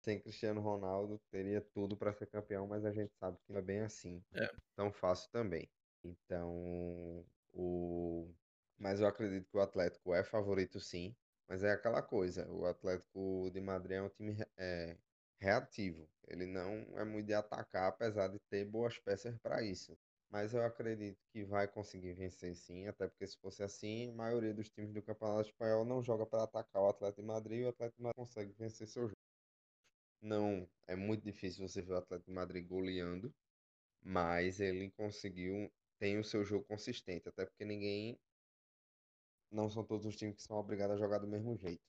sem 0.01 0.21
Cristiano 0.21 0.61
Ronaldo 0.61 1.21
teria 1.31 1.61
tudo 1.61 1.97
para 1.97 2.13
ser 2.13 2.27
campeão, 2.27 2.67
mas 2.67 2.85
a 2.85 2.93
gente 2.93 3.13
sabe 3.15 3.39
que 3.39 3.53
não 3.53 3.59
é 3.59 3.63
bem 3.63 3.81
assim, 3.81 4.25
É. 4.33 4.49
tão 4.77 4.93
fácil 4.93 5.31
também. 5.31 5.71
Então, 6.05 7.27
o 7.53 8.35
Mas 8.79 9.01
eu 9.01 9.07
acredito 9.09 9.51
que 9.51 9.57
o 9.57 9.61
Atlético 9.61 10.15
é 10.15 10.25
favorito 10.25 10.81
sim. 10.81 11.17
Mas 11.49 11.65
é 11.65 11.73
aquela 11.73 12.03
coisa, 12.03 12.51
o 12.53 12.67
Atlético 12.67 13.51
de 13.53 13.61
Madrid 13.61 13.97
é 13.99 14.03
um 14.03 14.11
time 14.11 14.37
é, 14.59 14.99
reativo. 15.41 16.11
Ele 16.29 16.47
não 16.47 16.73
é 16.99 17.05
muito 17.05 17.27
de 17.27 17.35
atacar, 17.35 17.89
apesar 17.89 18.29
de 18.29 18.39
ter 18.51 18.65
boas 18.67 18.99
peças 18.99 19.39
para 19.39 19.63
isso. 19.63 19.99
Mas 20.31 20.55
eu 20.55 20.65
acredito 20.65 21.19
que 21.33 21.45
vai 21.45 21.69
conseguir 21.69 22.15
vencer 22.15 22.55
sim, 22.55 22.87
até 22.89 23.07
porque 23.09 23.27
se 23.27 23.37
fosse 23.39 23.63
assim, 23.63 24.09
a 24.11 24.15
maioria 24.15 24.55
dos 24.55 24.71
times 24.71 24.93
do 24.95 25.03
Campeonato 25.03 25.49
Espanhol 25.51 25.85
não 25.85 26.03
joga 26.03 26.25
para 26.27 26.45
atacar 26.45 26.83
o 26.83 26.89
Atlético 26.89 27.21
de 27.23 27.29
Madrid 27.29 27.61
e 27.61 27.65
o 27.65 27.69
Atlético 27.69 27.97
de 27.99 28.03
Madrid 28.05 28.17
consegue 28.17 28.53
vencer 28.59 28.87
seu 28.89 29.03
jogo. 29.03 29.17
Não, 30.23 30.69
é 30.87 30.95
muito 30.95 31.25
difícil 31.25 31.67
você 31.69 31.83
ver 31.83 31.93
o 31.95 31.97
Atlético 31.97 32.31
de 32.31 32.35
Madrid 32.35 32.65
goleando, 32.67 33.35
mas 34.03 34.61
ele 34.61 34.91
conseguiu, 34.93 35.71
tem 35.99 36.19
o 36.19 36.25
seu 36.25 36.45
jogo 36.45 36.65
consistente, 36.67 37.29
até 37.29 37.47
porque 37.47 37.65
ninguém 37.65 38.19
não 39.51 39.69
são 39.69 39.85
todos 39.85 40.07
os 40.07 40.17
times 40.17 40.37
que 40.37 40.43
são 40.43 40.57
obrigados 40.57 40.97
a 40.97 40.99
jogar 40.99 41.19
do 41.19 41.27
mesmo 41.29 41.55
jeito. 41.57 41.83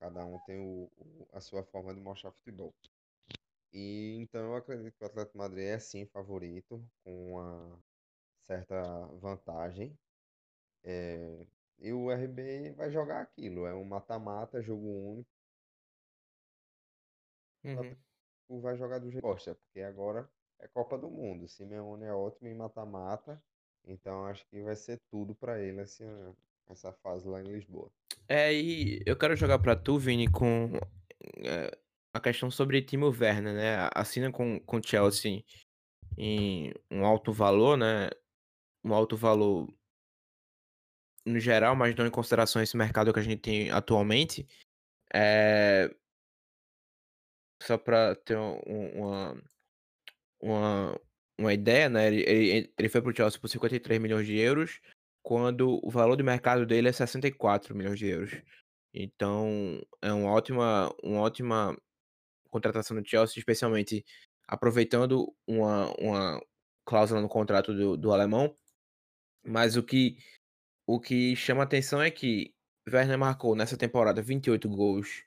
Cada 0.00 0.24
um 0.26 0.38
tem 0.40 0.58
o, 0.60 0.90
o, 0.96 1.28
a 1.32 1.40
sua 1.40 1.64
forma 1.64 1.94
de 1.94 2.00
mostrar 2.00 2.32
futebol. 2.32 2.74
E 3.72 4.16
então 4.20 4.40
eu 4.40 4.56
acredito 4.56 4.94
que 4.96 5.02
o 5.02 5.06
Atlético 5.06 5.38
Madrid 5.38 5.64
é 5.64 5.78
sim 5.78 6.04
favorito, 6.06 6.84
com 7.02 7.32
uma 7.32 7.78
certa 8.42 8.82
vantagem. 9.20 9.96
É, 10.84 11.46
e 11.78 11.92
o 11.92 12.10
RB 12.10 12.72
vai 12.72 12.90
jogar 12.90 13.22
aquilo, 13.22 13.66
é 13.66 13.74
um 13.74 13.84
mata-mata, 13.84 14.62
jogo 14.62 14.86
único. 14.86 15.30
Uhum. 17.64 18.60
Vai 18.60 18.76
jogar 18.76 18.98
do 18.98 19.10
jeito 19.10 19.22
que 19.22 19.28
gosta, 19.28 19.54
porque 19.54 19.80
agora 19.80 20.28
é 20.58 20.68
Copa 20.68 20.98
do 20.98 21.08
Mundo. 21.08 21.48
Simeone 21.48 22.04
é 22.04 22.12
ótimo 22.12 22.48
em 22.48 22.54
mata-mata, 22.54 23.42
então 23.84 24.26
acho 24.26 24.46
que 24.48 24.60
vai 24.60 24.76
ser 24.76 25.00
tudo 25.10 25.34
para 25.34 25.60
ele 25.60 25.80
essa, 25.80 26.04
essa 26.68 26.92
fase 26.92 27.26
lá 27.26 27.40
em 27.40 27.46
Lisboa. 27.46 27.90
É, 28.28 28.52
e 28.52 29.02
eu 29.06 29.16
quero 29.16 29.34
jogar 29.34 29.58
pra 29.58 29.74
tu, 29.74 29.98
Vini, 29.98 30.30
com 30.30 30.72
é, 31.38 31.78
a 32.14 32.20
questão 32.20 32.50
sobre 32.50 32.82
Timo 32.82 33.06
Werner, 33.08 33.54
né? 33.54 33.88
Assina 33.94 34.30
com 34.30 34.60
o 34.66 34.82
Chelsea 34.84 35.44
em 36.16 36.72
um 36.90 37.04
alto 37.04 37.32
valor, 37.32 37.76
né? 37.76 38.10
Um 38.84 38.92
alto 38.92 39.16
valor 39.16 39.72
no 41.24 41.38
geral, 41.38 41.74
mas 41.74 41.94
não 41.94 42.06
em 42.06 42.10
consideração 42.10 42.60
esse 42.60 42.76
mercado 42.76 43.12
que 43.12 43.20
a 43.20 43.22
gente 43.22 43.40
tem 43.40 43.70
atualmente. 43.70 44.46
É... 45.14 45.94
Só 47.62 47.78
pra 47.78 48.14
ter 48.16 48.36
um, 48.36 48.58
uma, 48.66 49.42
uma, 50.40 51.00
uma 51.38 51.54
ideia, 51.54 51.88
né? 51.88 52.08
Ele, 52.08 52.22
ele, 52.22 52.74
ele 52.76 52.88
foi 52.88 53.00
pro 53.00 53.14
Chelsea 53.14 53.40
por 53.40 53.48
53 53.48 54.00
milhões 54.00 54.26
de 54.26 54.36
euros, 54.36 54.80
quando 55.22 55.80
o 55.82 55.90
valor 55.90 56.16
de 56.16 56.24
mercado 56.24 56.66
dele 56.66 56.88
é 56.88 56.92
64 56.92 57.74
milhões 57.74 57.98
de 57.98 58.06
euros. 58.08 58.42
Então, 58.92 59.80
é 60.02 60.12
uma 60.12 60.30
ótima, 60.32 60.92
uma 61.02 61.20
ótima 61.20 61.76
contratação 62.52 63.00
do 63.00 63.08
Chelsea, 63.08 63.38
especialmente 63.38 64.04
aproveitando 64.46 65.34
uma, 65.46 65.90
uma 65.98 66.40
cláusula 66.84 67.20
no 67.20 67.28
contrato 67.28 67.72
do, 67.74 67.96
do 67.96 68.12
alemão. 68.12 68.54
Mas 69.44 69.76
o 69.76 69.82
que, 69.82 70.18
o 70.86 71.00
que 71.00 71.34
chama 71.34 71.62
atenção 71.62 72.00
é 72.00 72.10
que 72.10 72.54
Werner 72.88 73.18
marcou 73.18 73.56
nessa 73.56 73.76
temporada 73.76 74.22
28 74.22 74.68
gols 74.68 75.24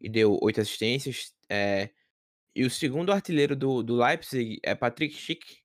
e 0.00 0.08
deu 0.08 0.38
8 0.40 0.60
assistências. 0.60 1.34
É, 1.50 1.90
e 2.54 2.64
o 2.64 2.70
segundo 2.70 3.12
artilheiro 3.12 3.56
do, 3.56 3.82
do 3.82 3.96
Leipzig 3.96 4.58
é 4.62 4.74
Patrick 4.74 5.14
Schick, 5.14 5.58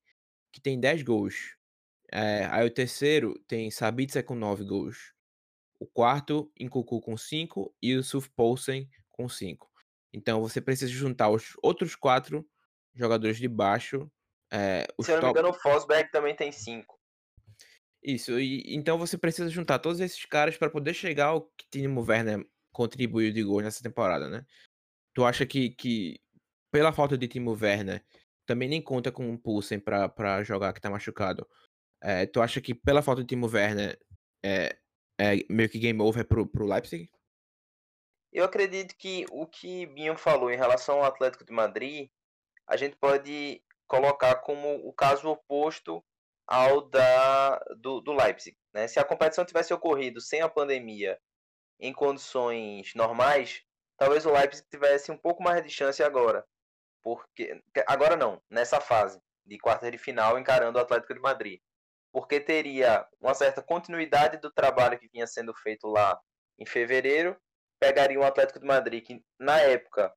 que 0.51 0.59
tem 0.59 0.79
10 0.79 1.03
gols. 1.03 1.55
É, 2.11 2.45
aí 2.45 2.65
o 2.65 2.73
terceiro 2.73 3.39
tem 3.47 3.71
Sabitzer 3.71 4.23
com 4.23 4.35
9 4.35 4.63
gols. 4.65 5.13
O 5.79 5.85
quarto, 5.85 6.51
Nkuku 6.59 7.01
com 7.01 7.17
5 7.17 7.75
e 7.81 7.95
o 7.95 8.03
Suf 8.03 8.29
Poulsen 8.35 8.89
com 9.11 9.27
5. 9.27 9.72
Então 10.13 10.41
você 10.41 10.61
precisa 10.61 10.91
juntar 10.91 11.29
os 11.29 11.53
outros 11.61 11.95
quatro 11.95 12.47
jogadores 12.93 13.37
de 13.37 13.47
baixo. 13.47 14.09
É, 14.51 14.85
Se 15.01 15.11
eu 15.11 15.15
não 15.15 15.21
top... 15.21 15.33
me 15.33 15.39
engano, 15.39 15.49
o 15.49 15.59
Fosberg 15.59 16.11
também 16.11 16.35
tem 16.35 16.51
5. 16.51 16.99
Isso, 18.03 18.37
e 18.39 18.75
então 18.75 18.97
você 18.97 19.17
precisa 19.17 19.49
juntar 19.49 19.79
todos 19.79 19.99
esses 19.99 20.25
caras 20.25 20.57
para 20.57 20.69
poder 20.69 20.93
chegar 20.93 21.27
ao 21.27 21.41
que 21.57 21.65
Timo 21.71 22.05
Werner 22.05 22.45
contribuiu 22.71 23.31
de 23.31 23.41
gol 23.41 23.61
nessa 23.61 23.81
temporada, 23.81 24.29
né? 24.29 24.45
Tu 25.13 25.23
acha 25.23 25.45
que, 25.45 25.69
que 25.69 26.19
pela 26.71 26.91
falta 26.91 27.17
de 27.17 27.27
Timo 27.27 27.57
Werner, 27.59 28.03
também 28.45 28.67
nem 28.67 28.81
conta 28.81 29.11
com 29.11 29.29
um 29.29 29.37
Pulsen 29.37 29.79
para 29.79 30.43
jogar 30.43 30.73
que 30.73 30.81
tá 30.81 30.89
machucado. 30.89 31.47
É, 32.01 32.25
tu 32.25 32.41
acha 32.41 32.59
que 32.59 32.73
pela 32.73 33.01
falta 33.01 33.21
de 33.21 33.27
Timo 33.27 33.47
Werner 33.47 33.97
é, 34.43 34.77
é 35.17 35.45
meio 35.49 35.69
que 35.69 35.79
game 35.79 36.01
over 36.01 36.27
pro, 36.27 36.45
pro 36.45 36.65
Leipzig? 36.65 37.09
Eu 38.33 38.45
acredito 38.45 38.95
que 38.97 39.25
o 39.31 39.45
que 39.45 39.85
Binho 39.85 40.17
falou 40.17 40.51
em 40.51 40.57
relação 40.57 40.97
ao 40.97 41.05
Atlético 41.05 41.45
de 41.45 41.53
Madrid, 41.53 42.09
a 42.65 42.75
gente 42.75 42.95
pode 42.95 43.63
colocar 43.87 44.35
como 44.37 44.75
o 44.87 44.91
caso 44.91 45.29
oposto 45.29 46.03
ao 46.47 46.81
da 46.81 47.59
do, 47.77 48.01
do 48.01 48.11
Leipzig. 48.11 48.57
Né? 48.73 48.87
Se 48.87 48.99
a 48.99 49.05
competição 49.05 49.45
tivesse 49.45 49.71
ocorrido 49.71 50.19
sem 50.19 50.41
a 50.41 50.49
pandemia, 50.49 51.19
em 51.79 51.93
condições 51.93 52.93
normais, 52.95 53.63
talvez 53.97 54.25
o 54.25 54.31
Leipzig 54.31 54.67
tivesse 54.67 55.11
um 55.11 55.17
pouco 55.17 55.43
mais 55.43 55.63
de 55.63 55.69
chance 55.69 56.01
agora. 56.01 56.43
Porque 57.03 57.61
agora 57.85 58.15
não, 58.15 58.41
nessa 58.49 58.81
fase 58.81 59.21
de 59.45 59.59
quarta 59.59 59.91
de 59.91 59.97
final 59.99 60.39
encarando 60.39 60.79
o 60.79 60.81
Atlético 60.81 61.13
de 61.13 61.19
Madrid. 61.19 61.59
Porque 62.11 62.39
teria 62.39 63.07
uma 63.19 63.35
certa 63.35 63.61
continuidade 63.61 64.37
do 64.37 64.51
trabalho 64.51 64.97
que 64.97 65.09
vinha 65.09 65.27
sendo 65.27 65.53
feito 65.53 65.87
lá 65.87 66.19
em 66.57 66.65
fevereiro, 66.65 67.39
pegaria 67.83 68.17
um 68.17 68.23
Atlético 68.23 68.59
de 68.59 68.65
Madrid 68.65 69.03
que 69.03 69.21
na 69.37 69.59
época 69.59 70.13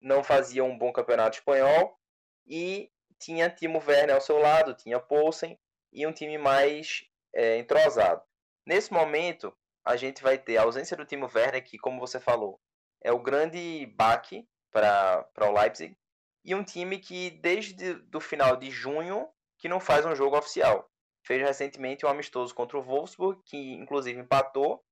não 0.00 0.22
fazia 0.22 0.62
um 0.62 0.78
bom 0.78 0.92
campeonato 0.92 1.38
espanhol 1.38 1.98
e 2.46 2.92
tinha 3.18 3.50
Timo 3.50 3.82
Werner 3.84 4.14
ao 4.14 4.20
seu 4.20 4.38
lado, 4.38 4.72
tinha 4.74 5.00
Poulsen 5.00 5.58
e 5.92 6.06
um 6.06 6.12
time 6.12 6.38
mais 6.38 7.04
é, 7.34 7.58
entrosado. 7.58 8.22
Nesse 8.64 8.92
momento, 8.92 9.52
a 9.84 9.96
gente 9.96 10.22
vai 10.22 10.38
ter 10.38 10.58
a 10.58 10.62
ausência 10.62 10.96
do 10.96 11.04
Timo 11.04 11.28
Werner, 11.34 11.64
que, 11.64 11.76
como 11.76 11.98
você 11.98 12.20
falou, 12.20 12.60
é 13.02 13.10
o 13.10 13.18
grande 13.18 13.86
baque 13.96 14.46
para 14.70 15.26
o 15.40 15.52
Leipzig, 15.52 15.96
e 16.44 16.54
um 16.54 16.62
time 16.62 16.98
que, 16.98 17.30
desde 17.30 18.00
o 18.14 18.20
final 18.20 18.56
de 18.56 18.70
junho, 18.70 19.28
que 19.58 19.68
não 19.68 19.80
faz 19.80 20.06
um 20.06 20.14
jogo 20.14 20.38
oficial. 20.38 20.88
Fez 21.26 21.42
recentemente 21.42 22.06
um 22.06 22.08
amistoso 22.08 22.54
contra 22.54 22.78
o 22.78 22.82
Wolfsburg, 22.82 23.42
que 23.44 23.74
inclusive 23.74 24.20
empatou, 24.20 24.84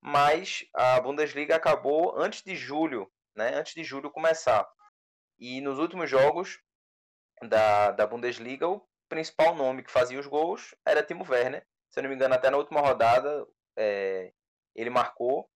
mas 0.00 0.64
a 0.74 1.00
Bundesliga 1.00 1.56
acabou 1.56 2.16
antes 2.18 2.42
de 2.42 2.54
julho, 2.54 3.10
né, 3.34 3.54
antes 3.54 3.74
de 3.74 3.82
julho 3.82 4.10
começar. 4.10 4.68
E 5.38 5.60
nos 5.60 5.78
últimos 5.78 6.08
jogos 6.08 6.58
da, 7.42 7.90
da 7.92 8.06
Bundesliga, 8.06 8.68
o 8.68 8.86
principal 9.08 9.54
nome 9.54 9.82
que 9.82 9.90
fazia 9.90 10.18
os 10.18 10.26
gols 10.26 10.74
era 10.84 11.02
Timo 11.02 11.24
Werner. 11.28 11.66
Se 11.90 11.98
eu 11.98 12.02
não 12.02 12.10
me 12.10 12.16
engano, 12.16 12.34
até 12.34 12.50
na 12.50 12.56
última 12.56 12.80
rodada 12.80 13.46
é, 13.76 14.32
ele 14.74 14.90
marcou. 14.90 15.48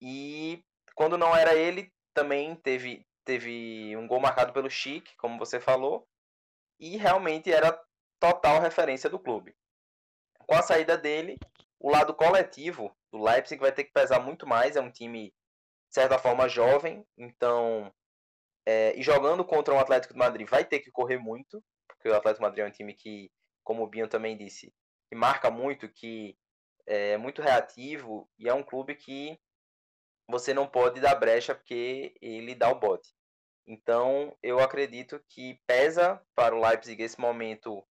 E 0.00 0.64
quando 0.94 1.18
não 1.18 1.36
era 1.36 1.54
ele, 1.54 1.92
também 2.14 2.54
teve, 2.56 3.06
teve 3.24 3.96
um 3.96 4.06
gol 4.06 4.20
marcado 4.20 4.52
pelo 4.52 4.70
Chic, 4.70 5.14
como 5.16 5.38
você 5.38 5.60
falou. 5.60 6.06
E 6.78 6.96
realmente 6.96 7.52
era 7.52 7.78
total 8.20 8.60
referência 8.60 9.10
do 9.10 9.18
clube. 9.18 9.54
Com 10.46 10.54
a 10.54 10.62
saída 10.62 10.96
dele, 10.96 11.38
o 11.78 11.90
lado 11.90 12.14
coletivo 12.14 12.96
do 13.12 13.22
Leipzig 13.22 13.60
vai 13.60 13.72
ter 13.72 13.84
que 13.84 13.92
pesar 13.92 14.20
muito 14.20 14.46
mais. 14.46 14.76
É 14.76 14.80
um 14.80 14.90
time, 14.90 15.28
de 15.28 15.94
certa 15.94 16.18
forma, 16.18 16.48
jovem. 16.48 17.04
Então, 17.16 17.92
é, 18.66 18.94
e 18.96 19.02
jogando 19.02 19.44
contra 19.44 19.74
um 19.74 19.78
Atlético 19.78 20.14
de 20.14 20.18
Madrid 20.18 20.48
vai 20.48 20.64
ter 20.64 20.80
que 20.80 20.90
correr 20.90 21.18
muito 21.18 21.62
porque 21.98 22.08
o 22.08 22.14
Atlético 22.14 22.42
Madrid 22.42 22.64
é 22.64 22.68
um 22.68 22.70
time 22.70 22.94
que, 22.94 23.30
como 23.64 23.82
o 23.82 23.86
Binho 23.86 24.08
também 24.08 24.36
disse, 24.36 24.72
que 25.08 25.16
marca 25.16 25.50
muito, 25.50 25.88
que 25.88 26.38
é 26.86 27.16
muito 27.16 27.42
reativo 27.42 28.30
e 28.38 28.48
é 28.48 28.54
um 28.54 28.62
clube 28.62 28.94
que 28.94 29.38
você 30.28 30.54
não 30.54 30.66
pode 30.66 31.00
dar 31.00 31.16
brecha 31.16 31.54
porque 31.54 32.14
ele 32.20 32.54
dá 32.54 32.70
o 32.70 32.78
bote. 32.78 33.12
Então, 33.66 34.34
eu 34.42 34.60
acredito 34.60 35.22
que 35.28 35.60
pesa 35.66 36.22
para 36.34 36.54
o 36.54 36.60
Leipzig 36.60 37.02
esse 37.02 37.20
momento 37.20 37.84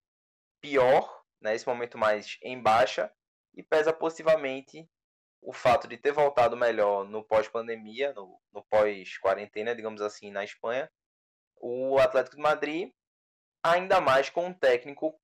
pior, 0.61 1.23
né, 1.41 1.53
esse 1.53 1.67
momento 1.67 1.97
mais 1.97 2.37
em 2.41 2.59
baixa, 2.59 3.11
e 3.53 3.61
pesa 3.61 3.93
positivamente 3.93 4.89
o 5.41 5.53
fato 5.53 5.87
de 5.87 5.97
ter 5.97 6.11
voltado 6.11 6.57
melhor 6.57 7.05
no 7.05 7.23
pós-pandemia, 7.23 8.13
no, 8.13 8.39
no 8.51 8.63
pós-quarentena, 8.65 9.75
digamos 9.75 10.01
assim, 10.01 10.31
na 10.31 10.43
Espanha. 10.43 10.89
O 11.55 11.97
Atlético 11.97 12.35
de 12.35 12.41
Madrid 12.41 12.91
ainda 13.63 13.99
mais 13.99 14.29
com 14.29 14.45
um 14.47 14.53
técnico 14.53 15.19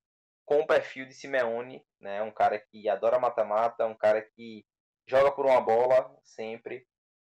com 0.46 0.60
o 0.60 0.68
perfil 0.68 1.06
de 1.06 1.14
Simeone, 1.14 1.86
né? 2.00 2.22
Um 2.22 2.32
cara 2.32 2.60
que 2.60 2.90
adora 2.90 3.20
mata-mata, 3.20 3.86
um 3.86 3.96
cara 3.96 4.22
que 4.22 4.66
joga 5.08 5.32
por 5.32 5.46
uma 5.46 5.62
bola 5.62 6.16
sempre 6.24 6.86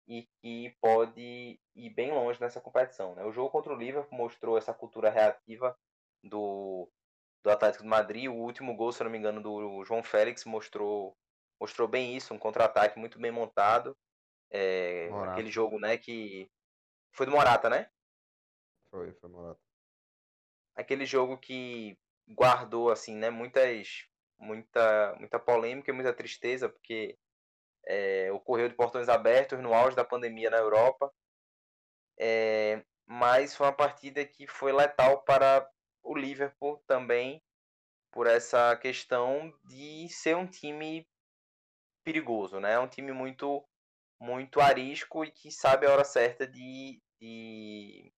e 0.08 0.28
que 0.42 0.76
pode 0.82 1.60
ir 1.76 1.90
bem 1.92 2.12
longe 2.12 2.42
nessa 2.42 2.60
competição. 2.60 3.14
Né? 3.16 3.24
O 3.24 3.32
jogo 3.32 3.52
contra 3.52 3.74
o 3.74 3.78
Liverpool 3.78 4.18
mostrou 4.18 4.58
essa 4.58 4.74
cultura 4.74 5.10
reativa 5.10 5.78
do, 6.24 6.90
do 7.44 7.52
Atlético 7.52 7.84
de 7.84 7.90
Madrid. 7.90 8.28
O 8.28 8.34
último 8.34 8.76
gol, 8.76 8.92
se 8.92 9.04
não 9.04 9.12
me 9.12 9.18
engano, 9.18 9.42
do 9.42 9.84
João 9.86 10.02
Félix 10.02 10.46
mostrou 10.46 11.16
mostrou 11.60 11.88
bem 11.88 12.16
isso, 12.16 12.34
um 12.34 12.40
contra-ataque 12.40 12.98
muito 12.98 13.20
bem 13.20 13.32
montado. 13.32 13.96
É, 14.52 15.10
aquele 15.28 15.52
jogo, 15.52 15.80
né, 15.80 15.98
que 15.98 16.50
foi 17.14 17.26
do 17.26 17.32
Morata, 17.32 17.70
né? 17.70 17.90
Foi, 18.90 19.14
foi 19.14 19.30
Morata. 19.30 19.60
Aquele 20.76 21.06
jogo 21.06 21.38
que 21.38 21.98
guardou 22.28 22.90
assim, 22.90 23.16
né, 23.16 23.30
muitas 23.30 24.08
muita 24.38 25.16
muita 25.20 25.38
polêmica 25.38 25.92
e 25.92 25.94
muita 25.94 26.14
tristeza, 26.14 26.70
porque 26.70 27.18
é, 27.86 28.32
ocorreu 28.32 28.70
de 28.70 28.76
portões 28.76 29.10
abertos 29.10 29.60
no 29.60 29.74
auge 29.74 29.96
da 29.96 30.06
pandemia 30.06 30.50
na 30.50 30.58
Europa. 30.58 31.12
É, 32.18 32.84
mas 33.06 33.56
foi 33.56 33.66
uma 33.66 33.74
partida 33.74 34.24
que 34.26 34.48
foi 34.48 34.72
letal 34.72 35.24
para 35.24 35.68
o 36.04 36.16
Liverpool 36.16 36.82
também, 36.88 37.44
por 38.12 38.28
essa 38.28 38.76
questão 38.78 39.52
de 39.66 40.08
ser 40.10 40.36
um 40.36 40.46
time 40.46 41.09
perigoso, 42.04 42.60
né? 42.60 42.74
É 42.74 42.80
um 42.80 42.88
time 42.88 43.12
muito 43.12 43.64
muito 44.20 44.60
arisco 44.60 45.24
e 45.24 45.32
que 45.32 45.50
sabe 45.50 45.88
a 45.88 45.92
hora 45.92 46.04
certa 46.04 46.46
de, 46.46 47.02
de 47.22 48.12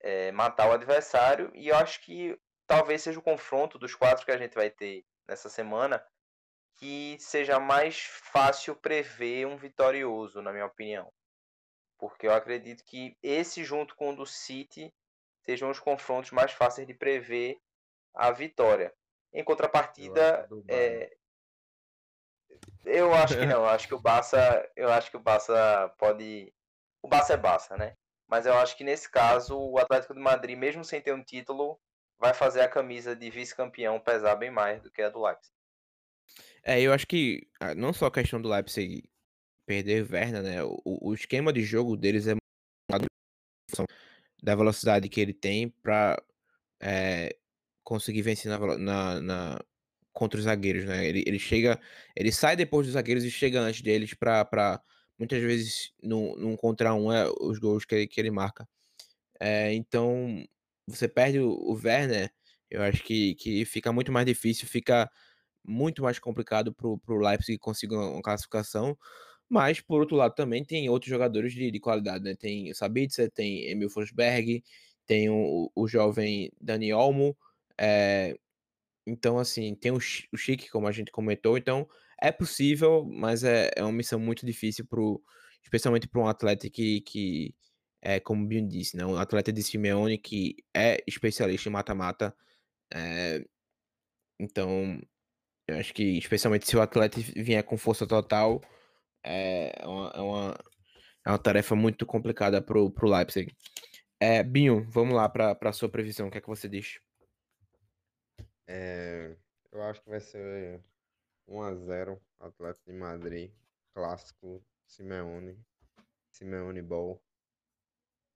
é, 0.00 0.32
matar 0.32 0.68
o 0.68 0.72
adversário. 0.72 1.50
E 1.54 1.68
eu 1.68 1.76
acho 1.76 2.00
que 2.00 2.38
talvez 2.66 3.02
seja 3.02 3.18
o 3.18 3.22
confronto 3.22 3.78
dos 3.78 3.94
quatro 3.94 4.24
que 4.24 4.32
a 4.32 4.38
gente 4.38 4.54
vai 4.54 4.70
ter 4.70 5.04
nessa 5.28 5.50
semana 5.50 6.02
que 6.78 7.16
seja 7.18 7.58
mais 7.58 8.00
fácil 8.32 8.76
prever 8.76 9.46
um 9.46 9.56
vitorioso, 9.56 10.42
na 10.42 10.52
minha 10.52 10.66
opinião. 10.66 11.10
Porque 11.98 12.26
eu 12.26 12.34
acredito 12.34 12.84
que 12.84 13.16
esse, 13.22 13.64
junto 13.64 13.94
com 13.96 14.10
o 14.10 14.16
do 14.16 14.26
City, 14.26 14.92
sejam 15.44 15.70
os 15.70 15.78
confrontos 15.78 16.30
mais 16.32 16.52
fáceis 16.52 16.86
de 16.86 16.92
prever 16.92 17.58
a 18.14 18.30
vitória. 18.30 18.92
Em 19.32 19.42
contrapartida, 19.42 20.46
é... 20.68 21.16
eu 22.84 23.12
acho 23.14 23.36
que 23.36 23.44
não. 23.46 23.62
Eu 23.62 23.66
acho 23.66 23.88
que 23.88 23.94
o 23.94 24.00
Barça, 24.00 24.70
eu 24.76 24.90
acho 24.90 25.10
que 25.10 25.16
o 25.16 25.20
Barça 25.20 25.92
pode, 25.98 26.52
o 27.02 27.08
Barça 27.08 27.34
é 27.34 27.36
Barça, 27.36 27.76
né? 27.76 27.94
Mas 28.28 28.46
eu 28.46 28.54
acho 28.54 28.76
que 28.76 28.84
nesse 28.84 29.10
caso 29.10 29.58
o 29.58 29.78
Atlético 29.78 30.14
de 30.14 30.20
Madrid, 30.20 30.58
mesmo 30.58 30.84
sem 30.84 31.00
ter 31.00 31.14
um 31.14 31.22
título, 31.22 31.78
vai 32.18 32.34
fazer 32.34 32.60
a 32.62 32.68
camisa 32.68 33.14
de 33.14 33.30
vice-campeão 33.30 34.00
pesar 34.00 34.36
bem 34.36 34.50
mais 34.50 34.82
do 34.82 34.90
que 34.90 35.02
a 35.02 35.10
do 35.10 35.22
Leipzig. 35.22 35.52
É, 36.62 36.80
eu 36.80 36.92
acho 36.92 37.06
que 37.06 37.46
ah, 37.60 37.74
não 37.74 37.92
só 37.92 38.06
a 38.06 38.10
questão 38.10 38.40
do 38.40 38.48
Leipzig 38.48 39.08
perder 39.64 40.10
Werner, 40.10 40.42
né? 40.42 40.62
O, 40.64 40.80
o 40.84 41.14
esquema 41.14 41.52
de 41.52 41.62
jogo 41.62 41.96
deles 41.96 42.26
é 42.26 42.34
da 44.42 44.54
velocidade 44.54 45.08
que 45.08 45.20
ele 45.20 45.34
tem 45.34 45.68
para 45.68 46.22
é, 46.80 47.26
eh, 47.26 47.38
conseguir 47.82 48.22
vencer 48.22 48.50
na, 48.50 48.78
na, 48.78 49.20
na, 49.20 49.64
contra 50.16 50.38
os 50.38 50.44
zagueiros, 50.44 50.86
né? 50.86 51.06
Ele, 51.06 51.22
ele 51.26 51.38
chega, 51.38 51.78
ele 52.16 52.32
sai 52.32 52.56
depois 52.56 52.86
dos 52.86 52.94
zagueiros 52.94 53.22
e 53.22 53.30
chega 53.30 53.60
antes 53.60 53.82
deles 53.82 54.14
para 54.14 54.80
muitas 55.18 55.42
vezes 55.42 55.92
num, 56.02 56.34
num 56.36 56.56
contra 56.56 56.94
um 56.94 57.12
é 57.12 57.30
os 57.38 57.58
gols 57.58 57.84
que 57.84 57.94
ele, 57.94 58.06
que 58.06 58.18
ele 58.18 58.30
marca. 58.30 58.66
É, 59.38 59.74
então 59.74 60.42
você 60.86 61.06
perde 61.06 61.38
o, 61.38 61.50
o 61.50 61.74
Werner, 61.74 62.32
eu 62.70 62.82
acho 62.82 63.02
que, 63.04 63.34
que 63.34 63.64
fica 63.66 63.92
muito 63.92 64.10
mais 64.10 64.24
difícil, 64.24 64.66
fica 64.66 65.10
muito 65.62 66.02
mais 66.02 66.18
complicado 66.18 66.72
para 66.72 66.88
o 66.88 67.18
Leipzig 67.18 67.58
conseguir 67.58 67.94
uma 67.94 68.22
classificação. 68.22 68.96
Mas, 69.48 69.80
por 69.80 70.00
outro 70.00 70.16
lado, 70.16 70.34
também 70.34 70.64
tem 70.64 70.88
outros 70.88 71.10
jogadores 71.10 71.52
de, 71.52 71.70
de 71.70 71.78
qualidade, 71.78 72.24
né? 72.24 72.34
Tem 72.34 72.70
o 72.70 72.74
Sabitzer, 72.74 73.30
tem 73.30 73.68
Emil 73.70 73.90
Forsberg, 73.90 74.64
tem 75.06 75.28
o, 75.28 75.70
o 75.74 75.86
jovem 75.86 76.50
Dani 76.60 76.92
Olmo. 76.92 77.36
É... 77.78 78.34
Então, 79.06 79.38
assim, 79.38 79.74
tem 79.74 79.92
o, 79.92 79.96
o 79.96 80.36
Chique, 80.36 80.68
como 80.70 80.88
a 80.88 80.92
gente 80.92 81.12
comentou. 81.12 81.56
Então, 81.56 81.88
é 82.20 82.32
possível, 82.32 83.04
mas 83.04 83.44
é, 83.44 83.70
é 83.76 83.82
uma 83.82 83.92
missão 83.92 84.18
muito 84.18 84.44
difícil, 84.44 84.86
pro, 84.86 85.22
especialmente 85.62 86.08
para 86.08 86.20
um 86.20 86.28
atleta 86.28 86.68
que, 86.70 87.00
que 87.02 87.54
é, 88.02 88.20
como 88.20 88.44
o 88.44 88.46
Bion 88.46 88.66
disse, 88.66 88.96
né? 88.96 89.04
Um 89.06 89.16
atleta 89.16 89.52
de 89.52 89.62
Simeone 89.62 90.18
que 90.18 90.56
é 90.74 91.02
especialista 91.06 91.68
em 91.68 91.72
mata-mata. 91.72 92.34
É... 92.94 93.44
Então, 94.38 95.00
eu 95.68 95.76
acho 95.78 95.94
que, 95.94 96.18
especialmente 96.18 96.66
se 96.68 96.76
o 96.76 96.80
atleta 96.80 97.20
vier 97.36 97.62
com 97.64 97.76
força 97.78 98.06
total 98.06 98.60
é, 99.24 99.72
é 99.82 99.86
uma, 99.86 100.10
é 100.14 100.20
uma, 100.20 100.58
é 101.26 101.30
uma 101.30 101.38
tarefa 101.38 101.74
muito 101.74 102.06
complicada 102.06 102.62
pro, 102.62 102.90
pro 102.90 103.08
Leipzig. 103.08 103.52
É, 104.20 104.42
Binho, 104.42 104.86
vamos 104.90 105.14
lá 105.14 105.28
para 105.28 105.56
a 105.60 105.72
sua 105.72 105.88
previsão. 105.88 106.28
O 106.28 106.30
que 106.30 106.38
é 106.38 106.40
que 106.40 106.48
você 106.48 106.68
diz? 106.68 107.00
É, 108.66 109.36
eu 109.70 109.82
acho 109.82 110.02
que 110.02 110.10
vai 110.10 110.20
ser 110.20 110.80
1x0 111.48 112.18
Atlético 112.40 112.90
de 112.90 112.96
Madrid. 112.98 113.50
Clássico 113.94 114.62
Simeone. 114.86 115.58
Simeone 116.30 116.82
Ball. 116.82 117.22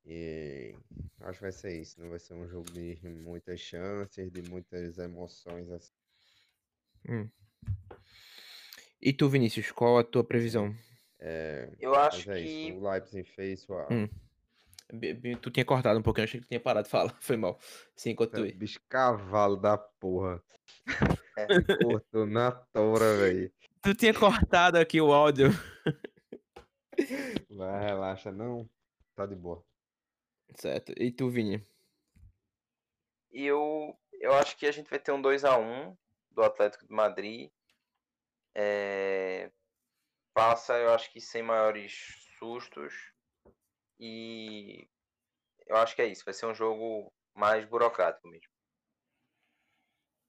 E 0.04 0.74
acho 1.20 1.38
que 1.38 1.44
vai 1.44 1.52
ser 1.52 1.80
isso. 1.80 2.00
Não 2.00 2.08
vai 2.08 2.18
ser 2.18 2.34
um 2.34 2.48
jogo 2.48 2.70
de 2.70 2.98
muitas 3.02 3.60
chances, 3.60 4.30
de 4.30 4.42
muitas 4.42 4.98
emoções 4.98 5.70
assim. 5.70 5.92
Hum. 7.08 7.28
E 9.00 9.12
tu, 9.12 9.28
Vinícius, 9.28 9.70
qual 9.70 9.98
a 9.98 10.04
tua 10.04 10.22
previsão? 10.22 10.74
É, 11.18 11.70
eu 11.78 11.94
acho 11.94 12.30
é 12.30 12.42
que. 12.42 12.48
Isso. 12.48 12.78
O 12.78 12.90
Leipzig 12.90 13.30
fez 13.30 13.60
sua. 13.60 13.86
Hum. 13.92 14.08
Tu 15.40 15.50
tinha 15.50 15.64
cortado 15.64 15.98
um 15.98 16.03
pouquinho, 16.03 16.24
achei 16.24 16.40
que 16.40 16.46
tu 16.46 16.48
tinha 16.48 16.61
parado 16.61 16.85
de 16.85 16.90
falar. 16.90 17.14
Foi 17.20 17.37
mal. 17.37 17.59
Sim, 17.94 18.11
enquanto 18.11 18.33
tu 18.33 18.46
ia. 18.46 18.55
Bicho 18.55 18.81
cavalo 18.88 19.57
da 19.57 19.79
porra. 19.79 20.42
É. 21.37 21.46
Cortou 21.85 22.26
na 22.26 22.50
tora, 22.50 23.16
velho. 23.16 23.53
Tu 23.83 23.94
tinha 23.94 24.12
cortado 24.12 24.79
aqui 24.79 25.00
o 25.00 25.12
áudio. 25.12 25.48
Vai, 27.48 27.85
relaxa, 27.85 28.31
não. 28.31 28.68
Tá 29.14 29.26
de 29.26 29.35
boa. 29.35 29.64
Certo. 30.55 30.92
E 30.96 31.11
tu, 31.11 31.31
Vini? 31.31 31.64
Eu, 33.33 33.96
eu 34.20 34.35
acho 34.35 34.57
que 34.57 34.66
a 34.66 34.72
gente 34.72 34.90
vai 34.90 34.98
ter 34.98 35.12
um 35.12 35.22
2x1 35.22 35.96
do 36.31 36.42
Atlético 36.42 36.87
de 36.87 36.92
Madrid. 36.92 37.50
É, 38.55 39.50
passa, 40.35 40.76
eu 40.76 40.92
acho 40.92 41.12
que 41.12 41.20
sem 41.20 41.42
maiores 41.42 42.29
sustos. 42.38 43.12
E 44.00 44.88
eu 45.66 45.76
acho 45.76 45.94
que 45.94 46.00
é 46.00 46.06
isso. 46.06 46.24
Vai 46.24 46.32
ser 46.32 46.46
um 46.46 46.54
jogo 46.54 47.12
mais 47.34 47.64
burocrático 47.66 48.26
mesmo. 48.26 48.48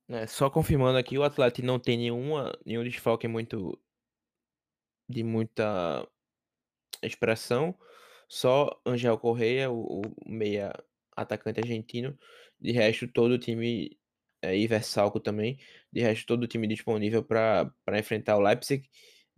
É, 0.10 0.28
só 0.28 0.50
confirmando 0.50 0.98
aqui, 0.98 1.18
o 1.18 1.24
Atlético 1.24 1.66
não 1.66 1.80
tem 1.80 1.98
nenhuma, 1.98 2.52
nenhum 2.66 2.84
desfalque 2.84 3.30
muito 3.30 3.82
de 5.08 5.24
muita 5.24 6.06
expressão. 7.02 7.74
Só 8.28 8.82
Angel 8.86 9.18
Correia, 9.18 9.72
o, 9.72 10.02
o 10.02 10.30
meia 10.30 10.74
atacante 11.16 11.62
argentino. 11.62 12.18
De 12.60 12.72
resto, 12.74 13.08
todo 13.08 13.32
o 13.32 13.40
time 13.40 13.98
é, 14.42 14.58
Iversalco 14.58 15.20
também. 15.20 15.60
De 15.92 16.02
resto, 16.02 16.26
todo 16.26 16.44
o 16.44 16.48
time 16.48 16.68
disponível 16.68 17.24
para 17.24 17.74
enfrentar 17.98 18.38
o 18.38 18.42
Leipzig. 18.42 18.90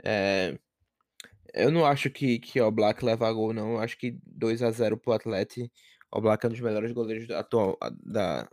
É, 0.04 0.58
eu 1.54 1.72
não 1.72 1.86
acho 1.86 2.10
que, 2.10 2.40
que 2.40 2.60
o 2.60 2.72
Black 2.72 3.04
leva 3.06 3.32
gol, 3.32 3.54
não. 3.54 3.74
Eu 3.74 3.80
acho 3.80 3.98
que 3.98 4.18
2 4.26 4.64
a 4.64 4.72
0 4.72 4.98
pro 4.98 5.14
Atlético. 5.14 5.72
O 6.12 6.22
Black 6.22 6.46
é 6.46 6.50
um 6.50 6.52
dos 6.52 6.62
melhores 6.62 6.92
goleiros 6.92 7.28
da, 7.28 7.40
atual, 7.40 7.78
da, 8.04 8.50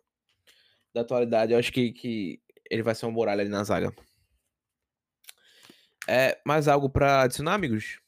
da 0.93 1.01
atualidade. 1.01 1.53
Eu 1.53 1.59
acho 1.59 1.73
que, 1.73 1.93
que 1.93 2.43
ele 2.71 2.83
vai 2.83 2.95
ser 2.95 3.07
um 3.07 3.11
muralha 3.11 3.41
ali 3.41 3.51
na 3.51 3.65
zaga. 3.65 3.95
É, 6.09 6.41
mais 6.45 6.69
algo 6.69 6.89
para 6.89 7.23
adicionar, 7.23 7.55
amigos? 7.55 8.01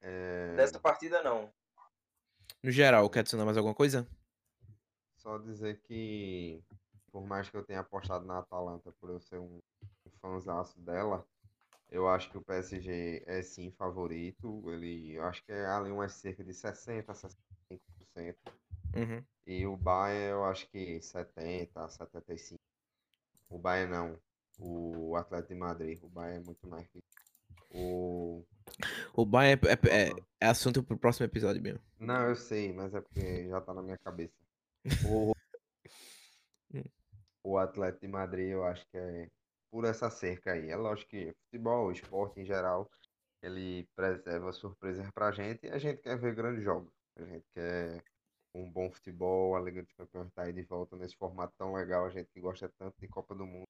É... 0.00 0.54
Dessa 0.56 0.78
partida, 0.78 1.22
não. 1.22 1.52
No 2.62 2.70
geral, 2.70 3.08
quer 3.10 3.20
adicionar 3.20 3.44
mais 3.44 3.56
alguma 3.56 3.74
coisa? 3.74 4.06
Só 5.16 5.38
dizer 5.38 5.80
que 5.82 6.62
por 7.12 7.26
mais 7.26 7.48
que 7.48 7.56
eu 7.56 7.62
tenha 7.62 7.80
apostado 7.80 8.24
na 8.24 8.38
Atalanta 8.38 8.90
por 8.92 9.10
eu 9.10 9.20
ser 9.20 9.38
um, 9.38 9.60
um 10.06 10.10
fãzaço 10.20 10.80
dela, 10.80 11.26
eu 11.92 12.08
acho 12.08 12.30
que 12.30 12.38
o 12.38 12.42
PSG 12.42 13.22
é 13.26 13.42
sim 13.42 13.70
favorito. 13.72 14.62
Ele, 14.70 15.12
eu 15.12 15.24
acho 15.24 15.44
que 15.44 15.52
é 15.52 15.66
ali 15.66 15.90
umas 15.90 16.12
cerca 16.14 16.42
de 16.42 16.52
60, 16.52 17.12
65%. 17.12 18.34
Uhum. 18.96 19.24
E 19.46 19.66
o 19.66 19.76
Bayern 19.76 20.30
eu 20.30 20.44
acho 20.44 20.68
que 20.70 21.00
70, 21.00 21.88
75. 21.88 22.58
O 23.48 23.58
Bayern 23.58 23.92
não. 23.92 24.18
O 24.58 25.16
Atlético 25.16 25.54
de 25.54 25.58
Madrid. 25.58 25.98
O 26.02 26.08
Bayern 26.08 26.42
é 26.42 26.46
muito 26.46 26.66
mais 26.66 26.86
que 26.88 27.02
o 27.70 28.44
o 29.14 29.26
Bayern 29.26 29.60
é, 29.66 29.72
é, 29.72 30.08
é, 30.08 30.12
é 30.40 30.46
assunto 30.46 30.82
pro 30.82 30.96
próximo 30.96 31.26
episódio 31.26 31.62
mesmo. 31.62 31.80
Não, 31.98 32.28
eu 32.28 32.36
sei, 32.36 32.72
mas 32.72 32.94
é 32.94 33.00
porque 33.00 33.48
já 33.48 33.60
tá 33.60 33.74
na 33.74 33.82
minha 33.82 33.98
cabeça. 33.98 34.32
O, 35.06 35.32
hum 36.74 36.82
o 37.42 37.58
Atlético 37.58 38.06
de 38.06 38.08
Madrid, 38.08 38.50
eu 38.50 38.64
acho 38.64 38.86
que 38.88 38.96
é 38.96 39.28
por 39.72 39.86
essa 39.86 40.10
cerca 40.10 40.52
aí. 40.52 40.70
É 40.70 40.76
lógico 40.76 41.10
que 41.12 41.34
futebol, 41.46 41.90
esporte 41.92 42.40
em 42.40 42.46
geral, 42.46 42.90
ele 43.42 43.88
preserva 43.96 44.52
surpresas 44.52 45.10
pra 45.12 45.32
gente 45.32 45.66
e 45.66 45.70
a 45.70 45.78
gente 45.78 46.02
quer 46.02 46.18
ver 46.18 46.34
grandes 46.36 46.64
jogos. 46.64 46.92
A 47.16 47.24
gente 47.24 47.46
quer 47.54 48.04
um 48.54 48.70
bom 48.70 48.90
futebol, 48.92 49.56
a 49.56 49.60
Liga 49.62 49.82
dos 49.82 49.92
Campeões 49.94 50.30
tá 50.34 50.42
aí 50.44 50.52
de 50.52 50.62
volta 50.62 50.96
nesse 50.96 51.16
formato 51.16 51.54
tão 51.58 51.74
legal, 51.74 52.06
a 52.06 52.10
gente 52.10 52.30
que 52.34 52.40
gosta 52.40 52.70
tanto 52.78 53.00
de 53.00 53.08
Copa 53.08 53.34
do 53.34 53.46
Mundo. 53.46 53.64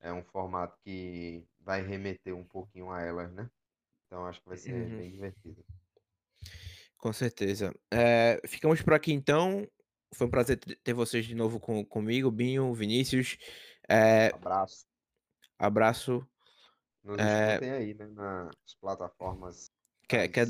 É 0.00 0.12
um 0.12 0.24
formato 0.24 0.78
que 0.84 1.44
vai 1.60 1.82
remeter 1.82 2.34
um 2.36 2.44
pouquinho 2.46 2.90
a 2.92 3.02
elas, 3.02 3.32
né? 3.32 3.50
Então 4.06 4.26
acho 4.26 4.40
que 4.42 4.48
vai 4.48 4.58
ser 4.58 4.74
Uhum. 4.74 4.96
bem 4.98 5.10
divertido. 5.12 5.64
Com 6.98 7.12
certeza. 7.12 7.74
É, 7.92 8.40
ficamos 8.46 8.82
por 8.82 8.94
aqui 8.94 9.12
então. 9.12 9.66
Foi 10.14 10.26
um 10.26 10.30
prazer 10.30 10.58
te- 10.58 10.76
ter 10.76 10.94
vocês 10.94 11.26
de 11.26 11.34
novo 11.34 11.60
com, 11.60 11.84
comigo, 11.84 12.30
Binho, 12.30 12.72
Vinícius. 12.72 13.36
É, 13.88 14.28
Abraço. 14.28 14.85
Abraço. 15.58 16.26
Nos 17.02 17.18
É, 17.18 17.24
escutem 17.26 17.70
aí, 17.70 17.94
né? 17.94 18.06
Nas 18.08 18.74
plataformas. 18.80 19.70
Quer, 20.08 20.28
quer, 20.28 20.46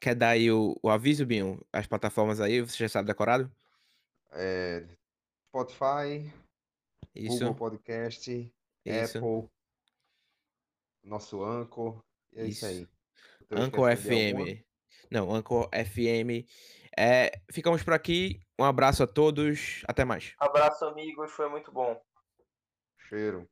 quer 0.00 0.14
dar 0.14 0.30
aí 0.30 0.50
o, 0.50 0.78
o 0.82 0.88
aviso, 0.90 1.26
Binho? 1.26 1.60
As 1.72 1.86
plataformas 1.86 2.40
aí, 2.40 2.60
você 2.60 2.76
já 2.78 2.88
sabe 2.88 3.06
decorado? 3.08 3.54
é, 4.32 4.86
Spotify, 5.48 6.30
Isso, 7.14 7.38
Google 7.38 7.54
Podcast, 7.54 8.30
isso. 8.84 9.18
Apple, 9.18 9.50
nosso 11.02 11.42
Anchor. 11.44 12.02
É 12.34 12.46
isso 12.46 12.66
Isso. 12.66 12.66
aí. 12.66 12.88
Anchor 13.50 13.90
alguma? 13.90 13.96
FM. 13.96 14.64
Não, 15.10 15.32
Anchor 15.34 15.68
FM. 15.72 16.46
É, 16.98 17.30
ficamos 17.52 17.82
por 17.82 17.92
aqui. 17.94 18.40
Um 18.58 18.64
abraço 18.64 19.02
a 19.02 19.06
todos. 19.06 19.82
Até 19.88 20.04
mais. 20.04 20.36
Abraço, 20.38 20.84
amigos. 20.84 21.32
Foi 21.32 21.48
muito 21.48 21.72
bom. 21.72 22.00
Cheiro. 23.08 23.48